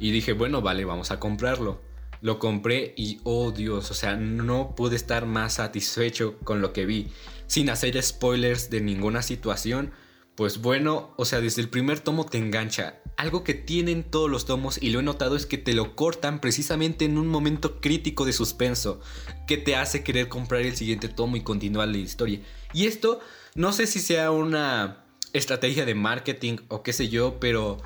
Y 0.00 0.10
dije, 0.10 0.32
bueno, 0.32 0.62
vale, 0.62 0.84
vamos 0.84 1.12
a 1.12 1.20
comprarlo. 1.20 1.80
Lo 2.22 2.40
compré 2.40 2.92
y, 2.96 3.20
oh 3.22 3.52
Dios, 3.52 3.92
o 3.92 3.94
sea, 3.94 4.16
no 4.16 4.74
pude 4.74 4.96
estar 4.96 5.26
más 5.26 5.54
satisfecho 5.54 6.38
con 6.42 6.60
lo 6.60 6.72
que 6.72 6.86
vi. 6.86 7.12
Sin 7.50 7.68
hacer 7.68 8.00
spoilers 8.00 8.70
de 8.70 8.80
ninguna 8.80 9.22
situación. 9.22 9.90
Pues 10.36 10.62
bueno, 10.62 11.12
o 11.16 11.24
sea, 11.24 11.40
desde 11.40 11.60
el 11.60 11.68
primer 11.68 11.98
tomo 11.98 12.24
te 12.24 12.38
engancha. 12.38 13.00
Algo 13.16 13.42
que 13.42 13.54
tienen 13.54 14.04
todos 14.04 14.30
los 14.30 14.46
tomos 14.46 14.80
y 14.80 14.90
lo 14.90 15.00
he 15.00 15.02
notado 15.02 15.34
es 15.34 15.46
que 15.46 15.58
te 15.58 15.74
lo 15.74 15.96
cortan 15.96 16.40
precisamente 16.40 17.06
en 17.06 17.18
un 17.18 17.26
momento 17.26 17.80
crítico 17.80 18.24
de 18.24 18.32
suspenso, 18.32 19.00
que 19.48 19.56
te 19.56 19.74
hace 19.74 20.04
querer 20.04 20.28
comprar 20.28 20.60
el 20.60 20.76
siguiente 20.76 21.08
tomo 21.08 21.34
y 21.34 21.40
continuar 21.40 21.88
la 21.88 21.96
historia. 21.96 22.38
Y 22.72 22.86
esto, 22.86 23.18
no 23.56 23.72
sé 23.72 23.88
si 23.88 23.98
sea 23.98 24.30
una 24.30 25.04
estrategia 25.32 25.84
de 25.84 25.96
marketing 25.96 26.58
o 26.68 26.84
qué 26.84 26.92
sé 26.92 27.08
yo, 27.08 27.40
pero 27.40 27.78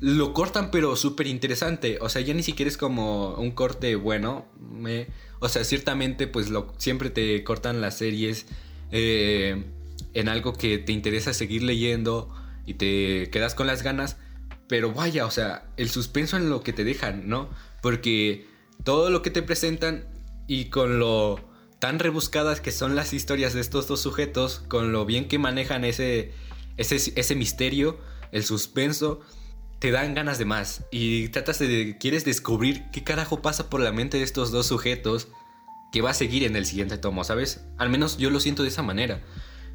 lo 0.00 0.34
cortan 0.34 0.72
pero 0.72 0.96
súper 0.96 1.28
interesante. 1.28 1.98
O 2.00 2.08
sea, 2.08 2.22
ya 2.22 2.34
ni 2.34 2.42
siquiera 2.42 2.68
es 2.68 2.76
como 2.76 3.36
un 3.36 3.52
corte 3.52 3.94
bueno. 3.94 4.46
Me, 4.58 5.06
o 5.38 5.48
sea, 5.48 5.62
ciertamente 5.62 6.26
pues 6.26 6.48
siempre 6.78 7.10
te 7.10 7.44
cortan 7.44 7.80
las 7.80 7.98
series 7.98 8.46
eh, 8.90 9.64
en 10.14 10.28
algo 10.28 10.52
que 10.52 10.78
te 10.78 10.92
interesa 10.92 11.32
seguir 11.34 11.62
leyendo 11.62 12.34
y 12.66 12.74
te 12.74 13.30
quedas 13.30 13.54
con 13.54 13.66
las 13.66 13.82
ganas. 13.82 14.16
Pero 14.68 14.92
vaya, 14.92 15.26
o 15.26 15.30
sea, 15.30 15.66
el 15.76 15.90
suspenso 15.90 16.36
en 16.36 16.48
lo 16.48 16.62
que 16.62 16.72
te 16.72 16.84
dejan, 16.84 17.28
¿no? 17.28 17.50
Porque 17.82 18.46
todo 18.82 19.10
lo 19.10 19.22
que 19.22 19.30
te 19.30 19.42
presentan 19.42 20.06
y 20.46 20.66
con 20.66 20.98
lo 20.98 21.52
tan 21.78 21.98
rebuscadas 21.98 22.60
que 22.60 22.72
son 22.72 22.96
las 22.96 23.12
historias 23.12 23.52
de 23.52 23.60
estos 23.60 23.86
dos 23.86 24.00
sujetos, 24.00 24.60
con 24.68 24.92
lo 24.92 25.04
bien 25.04 25.28
que 25.28 25.38
manejan 25.38 25.84
ese, 25.84 26.32
ese, 26.78 26.96
ese 27.14 27.34
misterio, 27.34 27.98
el 28.32 28.42
suspenso, 28.42 29.20
te 29.80 29.90
dan 29.90 30.14
ganas 30.14 30.38
de 30.38 30.46
más. 30.46 30.86
Y 30.90 31.28
tratas 31.28 31.58
de, 31.58 31.98
quieres 31.98 32.24
descubrir 32.24 32.84
qué 32.90 33.04
carajo 33.04 33.42
pasa 33.42 33.68
por 33.68 33.80
la 33.80 33.92
mente 33.92 34.16
de 34.16 34.24
estos 34.24 34.50
dos 34.50 34.66
sujetos 34.66 35.28
que 35.94 36.02
va 36.02 36.10
a 36.10 36.14
seguir 36.14 36.42
en 36.42 36.56
el 36.56 36.66
siguiente 36.66 36.98
tomo, 36.98 37.22
¿sabes? 37.22 37.64
Al 37.78 37.88
menos 37.88 38.16
yo 38.18 38.28
lo 38.28 38.40
siento 38.40 38.64
de 38.64 38.68
esa 38.68 38.82
manera. 38.82 39.22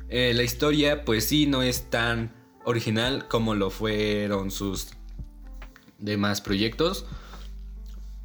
Eh, 0.09 0.33
la 0.35 0.43
historia, 0.43 1.05
pues 1.05 1.25
sí, 1.25 1.47
no 1.47 1.61
es 1.61 1.89
tan 1.89 2.35
original 2.65 3.29
como 3.29 3.55
lo 3.55 3.69
fueron 3.69 4.51
sus 4.51 4.89
demás 5.97 6.41
proyectos. 6.41 7.05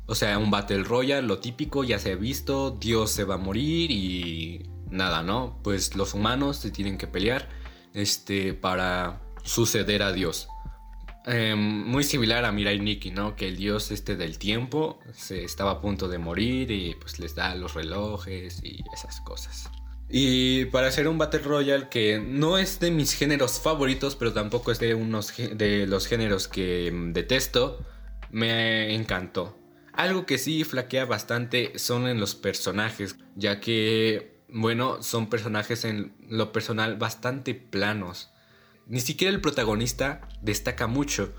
O 0.07 0.17
sea, 0.17 0.39
un 0.39 0.51
Battle 0.51 0.83
Royale, 0.83 1.25
lo 1.25 1.39
típico, 1.39 1.85
ya 1.85 2.01
se 2.01 2.11
ha 2.11 2.17
visto, 2.17 2.73
Dios 2.73 3.13
se 3.13 3.23
va 3.23 3.37
a 3.37 3.39
morir 3.39 3.93
y 3.93 4.69
nada, 4.91 5.23
¿no? 5.23 5.61
Pues 5.63 5.95
los 5.95 6.15
humanos 6.15 6.57
se 6.57 6.73
tienen 6.73 6.99
que 6.99 7.07
pelear 7.07 7.49
este, 7.93 8.55
para 8.55 9.23
suceder 9.45 10.03
a 10.03 10.13
Dios. 10.13 10.49
Em, 11.27 11.59
muy 11.59 12.05
similar 12.05 12.45
a 12.45 12.53
Mirai 12.53 12.79
Nikki, 12.79 13.11
¿no? 13.11 13.35
Que 13.35 13.49
el 13.49 13.57
dios 13.57 13.91
este 13.91 14.17
del 14.17 14.39
tiempo 14.39 15.01
se 15.15 15.43
estaba 15.45 15.71
a 15.73 15.81
punto 15.81 16.09
de 16.09 16.19
morir 16.19 16.71
y 16.71 16.95
pues 16.97 17.19
les 17.19 17.35
da 17.35 17.55
los 17.55 17.75
relojes 17.75 18.63
y 18.63 18.85
esas 18.93 19.21
cosas. 19.23 19.71
Y 20.11 20.67
para 20.67 20.89
hacer 20.89 21.09
un 21.09 21.17
Battle 21.17 21.41
Royale 21.41 21.89
que 21.89 22.21
no 22.21 22.59
es 22.59 22.79
de 22.79 22.91
mis 22.91 23.15
géneros 23.15 23.59
favoritos, 23.59 24.17
pero 24.17 24.35
tampoco 24.35 24.71
es 24.71 24.79
de 24.79 24.95
unos 24.95 25.33
de 25.37 25.87
los 25.87 26.07
géneros 26.07 26.47
que 26.47 26.93
detesto, 27.13 27.83
me 28.31 28.95
encantó. 28.95 29.57
Algo 29.95 30.27
que 30.27 30.39
sí 30.39 30.65
flaquea 30.65 31.07
bastante 31.07 31.79
son 31.79 32.07
en 32.07 32.21
los 32.21 32.35
personajes, 32.35 33.17
ya 33.35 33.61
que, 33.61 34.41
bueno, 34.49 35.03
son 35.03 35.31
personajes 35.31 35.85
en 35.85 36.13
lo 36.29 36.53
personal 36.53 36.97
bastante 36.97 37.55
planos. 37.55 38.34
Ni 38.87 39.01
siquiera 39.01 39.33
el 39.33 39.41
protagonista 39.41 40.29
destaca 40.43 40.87
mucho. 40.87 41.33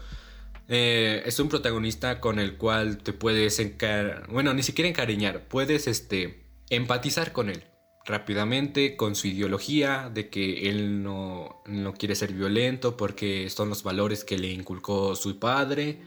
Eh, 0.67 1.21
es 1.25 1.39
un 1.39 1.49
protagonista 1.49 2.19
con 2.19 2.39
el 2.39 2.57
cual 2.57 2.97
te 2.97 3.13
puedes 3.13 3.59
encar... 3.59 4.27
Bueno, 4.29 4.53
ni 4.53 4.63
siquiera 4.63 4.89
encariñar, 4.89 5.47
puedes 5.47 5.87
este, 5.87 6.43
empatizar 6.69 7.31
con 7.31 7.49
él 7.49 7.63
rápidamente 8.05 8.95
con 8.95 9.15
su 9.15 9.27
ideología 9.27 10.11
de 10.13 10.29
que 10.29 10.69
él 10.69 11.01
no, 11.01 11.63
no 11.65 11.93
quiere 11.93 12.15
ser 12.15 12.33
violento 12.33 12.97
porque 12.97 13.49
son 13.49 13.69
los 13.69 13.81
valores 13.81 14.23
que 14.23 14.37
le 14.37 14.51
inculcó 14.51 15.15
su 15.15 15.39
padre 15.39 15.99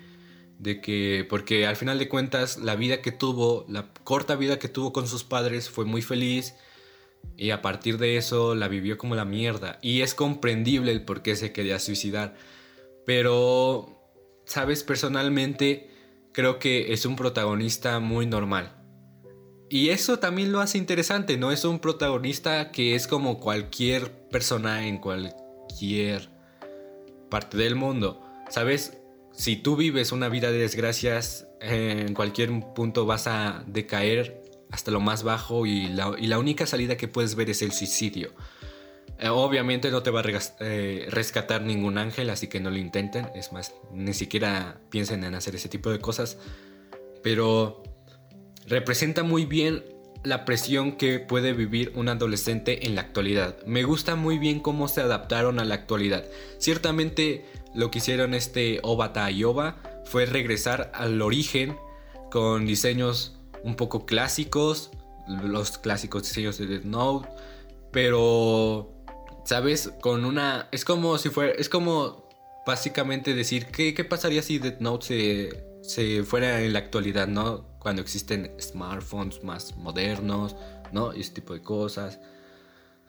de 0.59 0.81
que 0.81 1.27
porque 1.29 1.67
al 1.67 1.77
final 1.77 1.99
de 1.99 2.09
cuentas 2.09 2.59
la 2.59 2.77
vida 2.77 3.03
que 3.03 3.13
tuvo, 3.13 3.65
la 3.69 3.93
corta 4.05 4.37
vida 4.37 4.59
que 4.59 4.69
tuvo 4.69 4.93
con 4.93 5.09
sus 5.09 5.25
padres 5.25 5.71
fue 5.71 5.85
muy 5.85 6.03
feliz 6.03 6.55
y 7.37 7.51
a 7.51 7.63
partir 7.63 7.99
de 7.99 8.17
eso 8.17 8.55
la 8.55 8.69
vivió 8.69 8.99
como 8.99 9.15
la 9.15 9.25
mierda 9.25 9.79
y 9.81 10.01
es 10.01 10.15
comprendible 10.15 10.93
el 10.93 11.05
por 11.05 11.23
qué 11.23 11.37
se 11.37 11.53
quería 11.53 11.79
suicidar. 11.79 12.35
Pero 13.07 14.03
sabes, 14.45 14.83
personalmente 14.83 15.91
creo 16.33 16.59
que 16.59 16.93
es 16.93 17.07
un 17.07 17.17
protagonista 17.17 18.01
muy 18.01 18.27
normal. 18.27 18.75
Y 19.71 19.91
eso 19.91 20.19
también 20.19 20.51
lo 20.51 20.61
hace 20.61 20.79
interesante, 20.79 21.37
no 21.37 21.53
es 21.53 21.65
un 21.65 21.79
protagonista 21.79 22.73
que 22.73 22.95
es 22.95 23.07
como 23.07 23.39
cualquier 23.39 24.11
persona 24.29 24.87
en 24.87 24.99
cualquier 24.99 26.31
parte 27.29 27.59
del 27.59 27.75
mundo. 27.75 28.25
¿Sabes? 28.49 28.99
si 29.39 29.55
tú 29.55 29.77
vives 29.77 30.11
una 30.11 30.29
vida 30.29 30.51
de 30.51 30.59
desgracias, 30.59 31.47
en 31.61 32.13
cualquier 32.13 32.51
punto 32.75 33.07
vas 33.07 33.29
a 33.29 33.63
decaer 33.69 34.43
hasta 34.71 34.91
lo 34.91 35.01
más 35.01 35.23
bajo 35.23 35.67
y 35.67 35.89
la, 35.89 36.39
única 36.39 36.67
salida 36.67 36.97
que 36.97 37.09
puedes 37.09 37.35
ver 37.35 37.51
es 37.51 37.63
el 37.63 37.73
suicidio. 37.73 38.33
Eh, 39.19 39.29
obviamente 39.29 39.91
no 39.91 40.03
te 40.03 40.11
va 40.11 40.21
a 40.21 40.25
eh, 40.61 41.07
rescatar 41.11 41.63
ningún 41.63 41.99
ángel, 41.99 42.31
así 42.31 42.47
que 42.47 42.61
no 42.61 42.71
lo 42.71 42.77
intenten. 42.77 43.29
Es 43.35 43.53
más, 43.53 43.75
ni 43.93 44.15
siquiera 44.15 44.81
piensen 44.91 45.25
en 45.25 45.35
hacer 45.35 45.55
ese 45.55 45.69
tipo 45.69 45.91
de 45.91 45.99
cosas. 45.99 46.39
Pero 47.23 47.83
representa 48.67 49.23
muy 49.23 49.45
bien 49.45 49.83
la 50.25 50.45
presión 50.45 50.93
que 50.93 51.21
puede 51.21 51.53
vivir 51.53 51.93
un 51.95 52.09
adolescente 52.09 52.87
en 52.87 52.95
la 52.95 53.03
actualidad. 53.03 53.57
Me 53.67 53.83
gusta 53.83 54.15
muy 54.15 54.39
bien 54.39 54.61
cómo 54.61 54.89
se 54.89 55.01
adaptaron 55.01 55.59
a 55.59 55.65
la 55.65 55.75
actualidad. 55.75 56.25
Ciertamente 56.59 57.45
lo 57.75 57.91
que 57.91 57.99
hicieron 57.99 58.35
este 58.35 58.81
Obata 58.83 59.31
y 59.31 59.45
Oba 59.45 59.77
fue 60.05 60.27
regresar 60.27 60.91
al 60.95 61.23
origen 61.23 61.77
con 62.31 62.67
diseños 62.67 63.38
un 63.65 63.77
poco 63.77 64.07
clásicos, 64.07 64.91
los 65.29 65.79
clásicos 65.79 66.23
diseños 66.23 66.59
de 66.59 66.67
Death 66.67 66.85
Note, 66.85 67.29
pero, 67.93 68.93
¿sabes? 69.45 69.93
Con 70.01 70.25
una... 70.25 70.69
Es 70.73 70.85
como 70.85 71.19
si 71.19 71.31
fuera... 71.31 71.53
Es 71.53 71.69
como 71.69 72.29
básicamente 72.67 73.35
decir, 73.35 73.67
¿qué, 73.67 73.95
qué 73.95 74.05
pasaría 74.05 74.43
si 74.43 74.59
Death 74.59 74.81
Note 74.81 75.07
se, 75.07 75.65
se 75.83 76.23
fuera 76.23 76.61
en 76.61 76.75
la 76.75 76.81
actualidad, 76.81 77.27
¿no? 77.27 77.65
Cuando 77.79 78.03
existen 78.03 78.53
smartphones 78.61 79.43
más 79.43 79.77
modernos, 79.77 80.55
¿no? 80.93 81.15
Y 81.15 81.21
ese 81.21 81.33
tipo 81.33 81.55
de 81.55 81.63
cosas. 81.63 82.21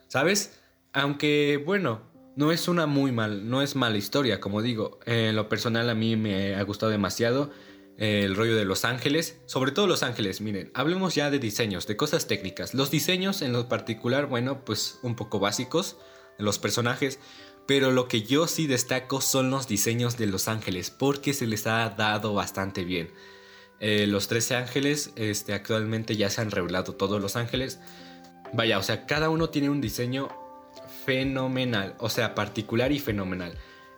¿Sabes? 0.07 0.59
Aunque, 0.93 1.61
bueno, 1.65 2.01
no 2.35 2.53
es 2.53 2.69
una 2.69 2.85
muy 2.85 3.11
mal, 3.11 3.49
no 3.49 3.61
es 3.61 3.75
mala 3.75 3.97
historia, 3.97 4.39
como 4.39 4.61
digo. 4.61 4.99
En 5.05 5.35
lo 5.35 5.49
personal 5.49 5.89
a 5.89 5.93
mí 5.95 6.15
me 6.15 6.55
ha 6.55 6.63
gustado 6.63 6.89
demasiado 6.89 7.51
el 7.99 8.35
rollo 8.35 8.55
de 8.55 8.63
Los 8.63 8.85
Ángeles, 8.85 9.39
sobre 9.45 9.71
todo 9.71 9.85
Los 9.85 10.03
Ángeles, 10.03 10.39
miren, 10.39 10.71
hablemos 10.73 11.15
ya 11.15 11.29
de 11.29 11.37
diseños, 11.37 11.85
de 11.85 11.97
cosas 11.97 12.27
técnicas. 12.27 12.73
Los 12.73 12.91
diseños 12.91 13.41
en 13.41 13.51
lo 13.51 13.67
particular, 13.67 14.27
bueno, 14.27 14.63
pues 14.63 14.99
un 15.03 15.15
poco 15.15 15.39
básicos. 15.39 15.97
los 16.37 16.57
personajes, 16.57 17.19
pero 17.67 17.91
lo 17.91 18.07
que 18.07 18.23
yo 18.23 18.47
sí 18.47 18.65
destaco 18.65 19.19
son 19.19 19.51
los 19.51 19.67
diseños 19.67 20.17
de 20.17 20.27
los 20.27 20.47
ángeles, 20.47 20.89
porque 20.89 21.33
se 21.33 21.45
les 21.45 21.67
ha 21.67 21.89
dado 21.89 22.33
bastante 22.33 22.85
bien. 22.85 23.11
Eh, 23.81 24.07
los 24.07 24.29
13 24.29 24.55
ángeles, 24.55 25.11
este, 25.17 25.53
actualmente 25.53 26.15
ya 26.15 26.29
se 26.29 26.39
han 26.39 26.51
revelado 26.51 26.95
todos 26.95 27.21
los 27.21 27.35
ángeles. 27.35 27.79
Vaya, 28.53 28.79
o 28.79 28.83
sea, 28.83 29.05
cada 29.05 29.29
uno 29.29 29.49
tiene 29.49 29.69
un 29.69 29.81
diseño 29.81 30.29
fenomenal, 31.05 31.95
o 31.99 32.09
sea, 32.09 32.33
particular 32.33 32.93
y 32.93 32.99
fenomenal. 32.99 33.53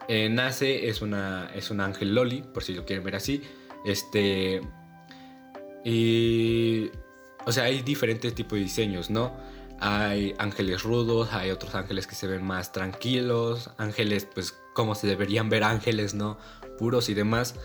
Eh, 0.08 0.29
Nace 0.29 0.89
es, 0.89 1.01
una, 1.01 1.51
es 1.53 1.70
un 1.70 1.79
ángel 1.81 2.15
Loli, 2.15 2.41
por 2.41 2.63
si 2.63 2.74
lo 2.74 2.86
quieren 2.86 3.03
ver 3.03 3.15
así. 3.15 3.43
Este. 3.85 4.61
Y. 5.83 6.91
O 7.45 7.51
sea, 7.51 7.63
hay 7.65 7.81
diferentes 7.81 8.35
tipos 8.35 8.57
de 8.57 8.63
diseños, 8.63 9.09
¿no? 9.09 9.35
Hay 9.79 10.35
ángeles 10.38 10.83
rudos, 10.83 11.33
hay 11.33 11.50
otros 11.50 11.73
ángeles 11.73 12.05
que 12.05 12.13
se 12.13 12.27
ven 12.27 12.43
más 12.43 12.71
tranquilos, 12.71 13.71
ángeles, 13.77 14.27
pues, 14.31 14.55
como 14.75 14.93
se 14.93 15.07
deberían 15.07 15.50
ver 15.50 15.63
ángeles, 15.63 16.13
¿no? 16.13 16.38
Puros 16.77 17.09
y 17.09 17.15
demás. 17.15 17.55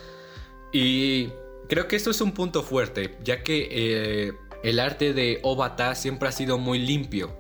Y 0.73 1.29
creo 1.69 1.89
que 1.89 1.97
esto 1.97 2.11
es 2.11 2.23
un 2.23 2.33
punto 2.33 2.63
fuerte, 2.63 3.19
ya 3.23 3.43
que 3.43 3.69
eh, 3.71 4.33
el 4.63 4.81
arte 4.81 5.13
de 5.13 5.41
Obata 5.43 5.95
siempre 5.95 6.29
ha 6.31 6.33
sido 6.33 6.57
muy 6.57 6.79
limpio. 6.79 7.37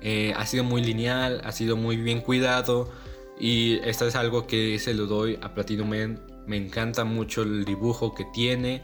Eh, 0.00 0.32
ha 0.36 0.46
sido 0.46 0.64
muy 0.64 0.82
lineal, 0.82 1.40
ha 1.44 1.52
sido 1.52 1.76
muy 1.76 1.96
bien 1.96 2.20
cuidado. 2.20 2.90
Y 3.38 3.78
esto 3.84 4.06
es 4.06 4.14
algo 4.14 4.46
que 4.46 4.78
se 4.78 4.94
lo 4.94 5.06
doy 5.06 5.38
a 5.42 5.54
Platinum. 5.54 6.16
Me 6.46 6.56
encanta 6.56 7.04
mucho 7.04 7.42
el 7.42 7.64
dibujo 7.64 8.14
que 8.14 8.24
tiene, 8.32 8.82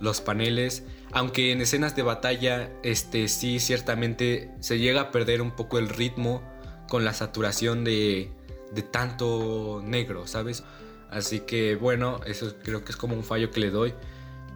los 0.00 0.20
paneles. 0.20 0.84
Aunque 1.12 1.52
en 1.52 1.60
escenas 1.60 1.96
de 1.96 2.02
batalla, 2.02 2.70
este 2.82 3.28
sí, 3.28 3.60
ciertamente 3.60 4.50
se 4.60 4.78
llega 4.78 5.00
a 5.00 5.10
perder 5.10 5.42
un 5.42 5.50
poco 5.52 5.78
el 5.78 5.88
ritmo 5.88 6.42
con 6.88 7.04
la 7.04 7.14
saturación 7.14 7.84
de, 7.84 8.30
de 8.72 8.82
tanto 8.82 9.82
negro, 9.84 10.26
¿sabes? 10.26 10.64
Así 11.10 11.40
que 11.40 11.76
bueno, 11.76 12.20
eso 12.26 12.54
creo 12.62 12.84
que 12.84 12.92
es 12.92 12.96
como 12.96 13.14
un 13.14 13.24
fallo 13.24 13.50
que 13.50 13.60
le 13.60 13.70
doy. 13.70 13.94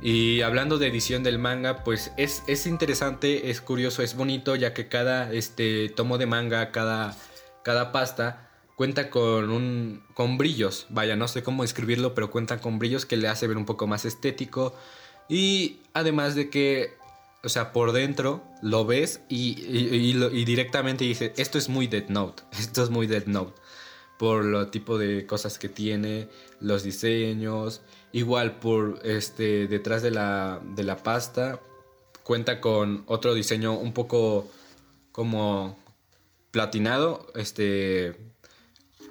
Y 0.01 0.43
hablando 0.43 0.79
de 0.79 0.89
edición 0.89 1.23
del 1.23 1.39
manga, 1.39 1.83
pues 1.83 2.13
es, 2.17 2.43
es, 2.47 2.67
interesante, 2.67 3.51
es 3.51 3.61
curioso, 3.61 4.03
es 4.03 4.17
bonito, 4.17 4.55
ya 4.55 4.75
que 4.75 4.89
cada 4.89 5.33
este, 5.33 5.89
tomo 5.89 6.19
de 6.19 6.27
manga, 6.27 6.73
cada, 6.73 7.17
cada 7.63 7.91
pasta, 7.91 8.51
cuenta 8.77 9.11
con 9.11 9.51
un 9.51 10.03
con 10.15 10.39
brillos. 10.39 10.87
Vaya, 10.91 11.17
no 11.17 11.29
sé 11.29 11.43
cómo 11.43 11.65
escribirlo, 11.65 12.15
pero 12.15 12.31
cuenta 12.31 12.61
con 12.61 12.79
brillos 12.79 13.07
que 13.07 13.17
le 13.17 13.29
hace 13.29 13.47
ver 13.47 13.57
un 13.57 13.67
poco 13.67 13.87
más 13.87 14.05
estético. 14.05 14.75
Y 15.29 15.79
además 15.95 16.35
de 16.35 16.51
que, 16.51 16.95
o 17.43 17.49
sea, 17.49 17.73
por 17.73 17.93
dentro 17.93 18.43
lo 18.63 18.85
ves 18.85 19.21
y, 19.29 19.57
y, 19.61 20.45
directamente 20.45 21.05
dices, 21.05 21.33
esto 21.37 21.59
es 21.59 21.69
muy 21.69 21.87
Dead 21.87 22.09
Note, 22.09 22.43
esto 22.59 22.83
es 22.83 22.91
muy 22.91 23.07
Dead 23.07 23.27
Note. 23.27 23.61
Por 24.19 24.45
lo 24.45 24.69
tipo 24.69 24.97
de 24.99 25.27
cosas 25.27 25.59
que 25.59 25.69
tiene, 25.69 26.29
los 26.61 26.83
diseños. 26.85 27.83
Igual 28.13 28.57
por 28.61 29.01
este 29.05 29.67
detrás 29.67 30.03
de 30.03 30.13
la, 30.13 30.61
de 30.77 30.85
la 30.85 30.97
pasta 31.03 31.61
cuenta 32.25 32.61
con 32.61 33.05
otro 33.07 33.35
diseño 33.35 33.75
un 33.75 33.93
poco 33.93 34.49
como 35.13 35.79
platinado, 36.51 37.27
este 37.37 38.34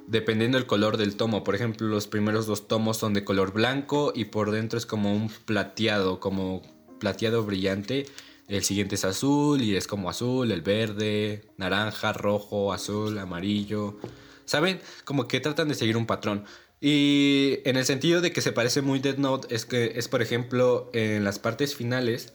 dependiendo 0.08 0.58
del 0.58 0.68
color 0.68 0.98
del 0.98 1.16
tomo. 1.16 1.44
Por 1.44 1.56
ejemplo, 1.56 1.88
los 1.88 2.08
primeros 2.08 2.46
dos 2.46 2.68
tomos 2.68 2.98
son 2.98 3.14
de 3.14 3.24
color 3.24 3.54
blanco 3.54 4.12
y 4.16 4.26
por 4.26 4.52
dentro 4.52 4.78
es 4.78 4.86
como 4.86 5.14
un 5.14 5.30
plateado, 5.30 6.20
como 6.20 6.62
plateado 7.00 7.44
brillante. 7.44 8.06
El 8.48 8.64
siguiente 8.64 8.96
es 8.96 9.06
azul 9.06 9.62
y 9.62 9.76
es 9.76 9.88
como 9.88 10.10
azul, 10.10 10.52
el 10.52 10.62
verde, 10.62 11.46
naranja, 11.58 12.14
rojo, 12.14 12.74
azul, 12.74 13.18
amarillo. 13.18 13.98
¿Saben? 14.46 14.80
Como 15.06 15.28
que 15.28 15.40
tratan 15.40 15.70
de 15.70 15.76
seguir 15.76 15.98
un 15.98 16.06
patrón. 16.06 16.46
Y 16.82 17.60
en 17.64 17.78
el 17.78 17.86
sentido 17.86 18.20
de 18.20 18.34
que 18.34 18.42
se 18.42 18.52
parece 18.52 18.82
muy 18.82 19.00
Dead 19.00 19.18
Note, 19.18 19.56
es 19.56 19.66
que 19.66 19.94
es 19.96 20.10
por 20.10 20.22
ejemplo 20.22 20.90
en 20.94 21.24
las 21.24 21.40
partes 21.40 21.76
finales. 21.76 22.34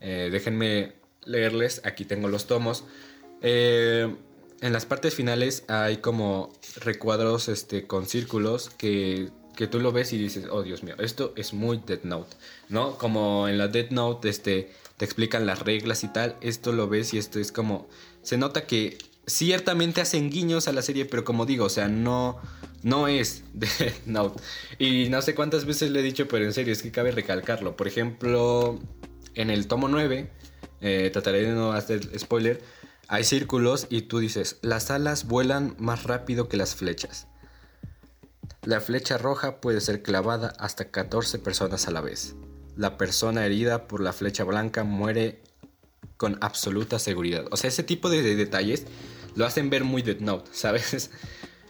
Eh, 0.00 0.28
déjenme 0.30 0.92
leerles, 1.24 1.80
aquí 1.84 2.04
tengo 2.04 2.28
los 2.28 2.46
tomos. 2.46 2.84
Eh, 3.42 4.14
en 4.60 4.72
las 4.72 4.86
partes 4.86 5.14
finales 5.14 5.64
hay 5.68 5.98
como 5.98 6.52
recuadros 6.80 7.48
este, 7.48 7.86
con 7.86 8.06
círculos 8.06 8.70
que, 8.70 9.30
tú 9.70 9.80
lo 9.80 9.92
ves 9.92 10.12
y 10.12 10.18
dices, 10.18 10.46
oh 10.50 10.62
Dios 10.62 10.82
mío, 10.82 10.94
esto 10.98 11.32
es 11.36 11.52
muy 11.52 11.80
Dead 11.84 12.02
Note, 12.04 12.36
¿no? 12.68 12.96
Como 12.96 13.48
en 13.48 13.58
la 13.58 13.68
Dead 13.68 13.90
Note 13.90 14.28
este, 14.28 14.70
te 14.96 15.04
explican 15.04 15.46
las 15.46 15.60
reglas 15.60 16.04
y 16.04 16.08
tal, 16.08 16.36
esto 16.40 16.72
lo 16.72 16.88
ves 16.88 17.12
y 17.12 17.18
esto 17.18 17.40
es 17.40 17.50
como, 17.50 17.88
se 18.22 18.36
nota 18.36 18.66
que 18.66 18.98
ciertamente 19.26 20.00
hacen 20.00 20.30
guiños 20.30 20.68
a 20.68 20.72
la 20.72 20.82
serie, 20.82 21.04
pero 21.04 21.24
como 21.24 21.44
digo, 21.44 21.66
o 21.66 21.70
sea, 21.70 21.88
no, 21.88 22.38
no 22.82 23.08
es 23.08 23.42
Dead 23.54 23.92
Note. 24.06 24.40
Y 24.78 25.08
no 25.08 25.22
sé 25.22 25.34
cuántas 25.34 25.64
veces 25.64 25.90
le 25.90 26.00
he 26.00 26.02
dicho, 26.02 26.28
pero 26.28 26.44
en 26.44 26.52
serio, 26.52 26.72
es 26.72 26.82
que 26.82 26.90
cabe 26.90 27.10
recalcarlo. 27.10 27.76
Por 27.76 27.88
ejemplo, 27.88 28.78
en 29.34 29.50
el 29.50 29.66
tomo 29.66 29.88
9, 29.88 30.30
eh, 30.80 31.10
trataré 31.12 31.42
de 31.42 31.52
no 31.52 31.72
hacer 31.72 32.18
spoiler, 32.18 32.62
hay 33.08 33.24
círculos 33.24 33.86
y 33.88 34.02
tú 34.02 34.18
dices, 34.18 34.58
las 34.60 34.90
alas 34.90 35.26
vuelan 35.26 35.74
más 35.78 36.04
rápido 36.04 36.48
que 36.48 36.58
las 36.58 36.74
flechas. 36.74 37.26
La 38.62 38.80
flecha 38.80 39.16
roja 39.16 39.62
puede 39.62 39.80
ser 39.80 40.02
clavada 40.02 40.52
hasta 40.58 40.90
14 40.90 41.38
personas 41.38 41.88
a 41.88 41.90
la 41.90 42.02
vez. 42.02 42.36
La 42.76 42.98
persona 42.98 43.46
herida 43.46 43.88
por 43.88 44.02
la 44.02 44.12
flecha 44.12 44.44
blanca 44.44 44.84
muere 44.84 45.42
con 46.18 46.36
absoluta 46.42 46.98
seguridad. 46.98 47.46
O 47.50 47.56
sea, 47.56 47.68
ese 47.68 47.82
tipo 47.82 48.10
de, 48.10 48.36
detalles 48.36 48.84
lo 49.36 49.46
hacen 49.46 49.70
ver 49.70 49.84
muy 49.84 50.02
Dead 50.02 50.20
Note, 50.20 50.50
¿sabes? 50.52 51.10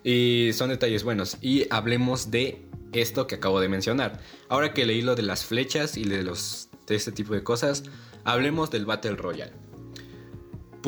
Y 0.03 0.51
son 0.55 0.70
detalles 0.70 1.05
buenos. 1.05 1.37
Y 1.40 1.68
hablemos 1.70 2.33
de 2.33 2.66
esto 2.92 3.29
que 3.29 3.37
acabo 3.37 3.61
de 3.61 3.68
mencionar. 3.68 4.20
Ahora 4.48 4.74
que 4.74 4.87
leí 4.87 5.03
lo 5.03 5.14
de 5.14 5.22
las 5.22 5.44
flechas 5.44 5.96
y 5.96 6.03
de, 6.03 6.24
los, 6.24 6.68
de 6.88 6.96
este 6.96 7.12
tipo 7.12 7.35
de 7.35 7.44
cosas, 7.44 7.85
hablemos 8.24 8.72
del 8.72 8.87
Battle 8.87 9.14
Royale. 9.14 9.67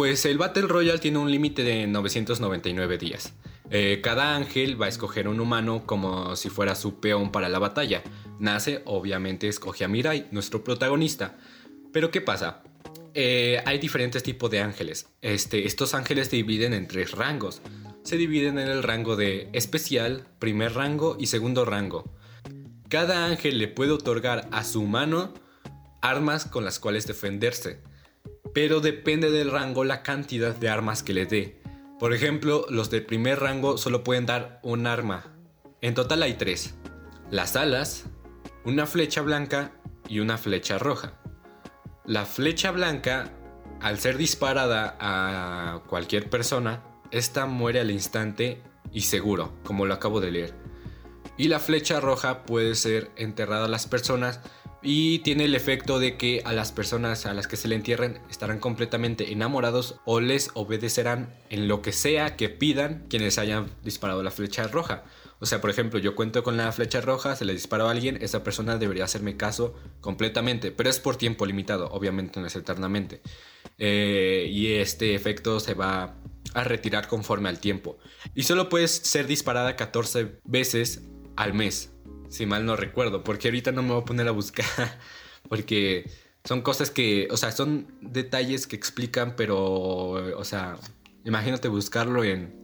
Pues 0.01 0.25
el 0.25 0.39
Battle 0.39 0.63
Royale 0.63 0.99
tiene 0.99 1.19
un 1.19 1.31
límite 1.31 1.63
de 1.63 1.87
999 1.87 2.97
días. 2.97 3.35
Eh, 3.71 4.01
cada 4.03 4.35
ángel 4.35 4.81
va 4.81 4.87
a 4.87 4.89
escoger 4.89 5.29
un 5.29 5.41
humano 5.41 5.83
como 5.85 6.37
si 6.37 6.49
fuera 6.49 6.75
su 6.75 7.01
peón 7.01 7.31
para 7.31 7.51
la 7.51 7.59
batalla. 7.59 8.03
Nace, 8.39 8.81
obviamente, 8.87 9.47
escoge 9.47 9.85
a 9.85 9.89
Mirai, 9.89 10.27
nuestro 10.31 10.65
protagonista. 10.65 11.37
Pero 11.93 12.11
¿qué 12.11 12.23
pasa? 12.23 12.63
Eh, 13.13 13.63
hay 13.67 13.79
diferentes 13.79 14.23
tipos 14.23 14.51
de 14.51 14.61
ángeles. 14.61 15.07
Este, 15.21 15.67
estos 15.67 15.93
ángeles 15.93 16.29
se 16.29 16.37
dividen 16.37 16.73
en 16.73 16.89
tres 16.89 17.11
rangos. 17.11 17.61
Se 18.03 18.17
dividen 18.17 18.59
en 18.59 18.69
el 18.69 18.83
rango 18.83 19.17
de 19.17 19.51
especial, 19.53 20.27
primer 20.39 20.73
rango 20.73 21.19
y 21.21 21.27
segundo 21.27 21.67
rango. 21.67 22.11
Cada 22.89 23.27
ángel 23.27 23.59
le 23.59 23.69
puede 23.69 23.93
otorgar 23.93 24.49
a 24.51 24.65
su 24.65 24.81
humano 24.81 25.35
armas 26.01 26.47
con 26.47 26.65
las 26.65 26.79
cuales 26.79 27.07
defenderse 27.07 27.90
pero 28.55 28.81
depende 28.81 29.31
del 29.31 29.51
rango 29.51 29.85
la 29.85 30.03
cantidad 30.03 30.55
de 30.55 30.69
armas 30.69 31.03
que 31.03 31.13
le 31.13 31.27
dé. 31.27 31.61
Por 31.99 32.15
ejemplo, 32.15 32.67
los 32.69 32.91
de 32.91 33.03
primer 33.03 33.41
rango 33.41 33.77
solo 33.79 34.03
pueden 34.03 34.27
dar 34.27 34.61
un 34.63 34.87
arma. 34.87 35.35
En 35.81 35.95
total 35.95 36.23
hay 36.23 36.35
tres. 36.35 36.75
Las 37.31 37.57
alas, 37.57 38.07
una 38.65 38.87
flecha 38.87 39.23
blanca 39.23 39.73
y 40.09 40.21
una 40.21 40.39
flecha 40.39 40.79
roja. 40.79 41.15
La 42.05 42.25
flecha 42.25 42.71
blanca, 42.71 43.33
al 43.81 43.99
ser 43.99 44.17
disparada 44.17 44.97
a 44.99 45.83
cualquier 45.87 46.29
persona, 46.29 46.83
esta 47.11 47.47
muere 47.47 47.81
al 47.81 47.91
instante 47.91 48.63
y 48.93 49.03
seguro, 49.03 49.53
como 49.65 49.87
lo 49.87 49.95
acabo 49.95 50.21
de 50.21 50.31
leer. 50.31 50.55
Y 51.37 51.49
la 51.49 51.61
flecha 51.61 52.01
roja 52.01 52.43
puede 52.45 52.75
ser 52.75 53.11
enterrada 53.17 53.67
a 53.67 53.69
las 53.69 53.87
personas 53.87 54.41
y 54.83 55.19
tiene 55.21 55.45
el 55.45 55.55
efecto 55.55 55.99
de 55.99 56.17
que 56.17 56.43
a 56.45 56.53
las 56.53 56.73
personas 56.73 57.27
a 57.27 57.35
las 57.35 57.47
que 57.47 57.57
se 57.57 57.69
le 57.69 57.75
entierren 57.75 58.21
estarán 58.31 58.59
completamente 58.59 59.33
enamorados 59.33 60.01
o 60.05 60.21
les 60.21 60.51
obedecerán 60.55 61.35
en 61.51 61.69
lo 61.69 61.83
que 61.83 61.93
sea 61.93 62.37
que 62.37 62.49
pidan 62.49 63.05
quienes 63.09 63.39
hayan 63.39 63.71
disparado 63.85 64.23
la 64.23 64.31
flecha 64.31 64.67
roja. 64.69 65.05
O 65.39 65.47
sea, 65.47 65.61
por 65.61 65.71
ejemplo, 65.71 65.99
yo 65.99 66.15
cuento 66.15 66.43
con 66.43 66.57
la 66.57 66.71
flecha 66.73 67.01
roja, 67.01 67.35
se 67.35 67.45
le 67.47 67.55
disparó 67.55 67.89
a 67.89 67.91
alguien, 67.91 68.19
esa 68.21 68.45
persona 68.45 68.77
debería 68.77 69.05
hacerme 69.05 69.37
caso 69.37 69.75
completamente, 70.01 70.71
pero 70.71 70.91
es 70.91 71.01
por 71.01 71.17
tiempo 71.17 71.47
limitado, 71.47 71.91
obviamente 71.93 72.41
no 72.41 72.47
es 72.47 72.57
eternamente. 72.57 73.23
Eh, 73.79 74.49
y 74.51 74.75
este 74.75 75.15
efecto 75.15 75.59
se 75.61 75.75
va 75.75 76.17
a 76.53 76.65
retirar 76.65 77.09
conforme 77.09 77.49
al 77.49 77.59
tiempo. 77.59 77.99
Y 78.35 78.43
solo 78.43 78.69
puedes 78.69 78.91
ser 78.91 79.27
disparada 79.27 79.77
14 79.77 80.41
veces 80.45 81.03
al 81.37 81.55
mes 81.55 81.91
si 82.31 82.47
mal 82.47 82.65
no 82.65 82.77
recuerdo, 82.77 83.23
porque 83.23 83.49
ahorita 83.49 83.73
no 83.73 83.83
me 83.83 83.93
voy 83.93 84.01
a 84.01 84.05
poner 84.07 84.27
a 84.29 84.31
buscar, 84.31 84.65
porque 85.49 86.11
son 86.45 86.63
cosas 86.63 86.91
que, 86.91 87.29
o 87.31 87.37
sea, 87.37 87.53
son 87.53 87.87
detalles 88.01 88.67
que 88.67 88.77
explican, 88.77 89.35
pero, 89.37 89.59
o 89.61 90.45
sea, 90.45 90.79
imagínate 91.25 91.69
buscarlo 91.69 92.25
en 92.25 92.59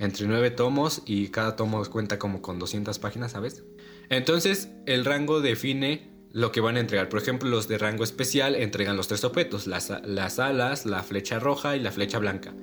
entre 0.00 0.26
nueve 0.26 0.50
tomos 0.50 1.02
y 1.04 1.28
cada 1.28 1.56
tomo 1.56 1.84
cuenta 1.84 2.18
como 2.18 2.40
con 2.40 2.58
200 2.58 2.98
páginas, 2.98 3.32
¿sabes? 3.32 3.64
Entonces, 4.08 4.70
el 4.86 5.04
rango 5.04 5.42
define 5.42 6.10
lo 6.32 6.52
que 6.52 6.62
van 6.62 6.76
a 6.76 6.80
entregar. 6.80 7.10
Por 7.10 7.20
ejemplo, 7.20 7.50
los 7.50 7.68
de 7.68 7.76
rango 7.76 8.02
especial 8.02 8.54
entregan 8.54 8.96
los 8.96 9.08
tres 9.08 9.24
objetos, 9.24 9.66
las, 9.66 9.92
las 10.04 10.38
alas, 10.38 10.86
la 10.86 11.02
flecha 11.02 11.38
roja 11.38 11.76
y 11.76 11.80
la 11.80 11.92
flecha 11.92 12.18
blanca. 12.18 12.54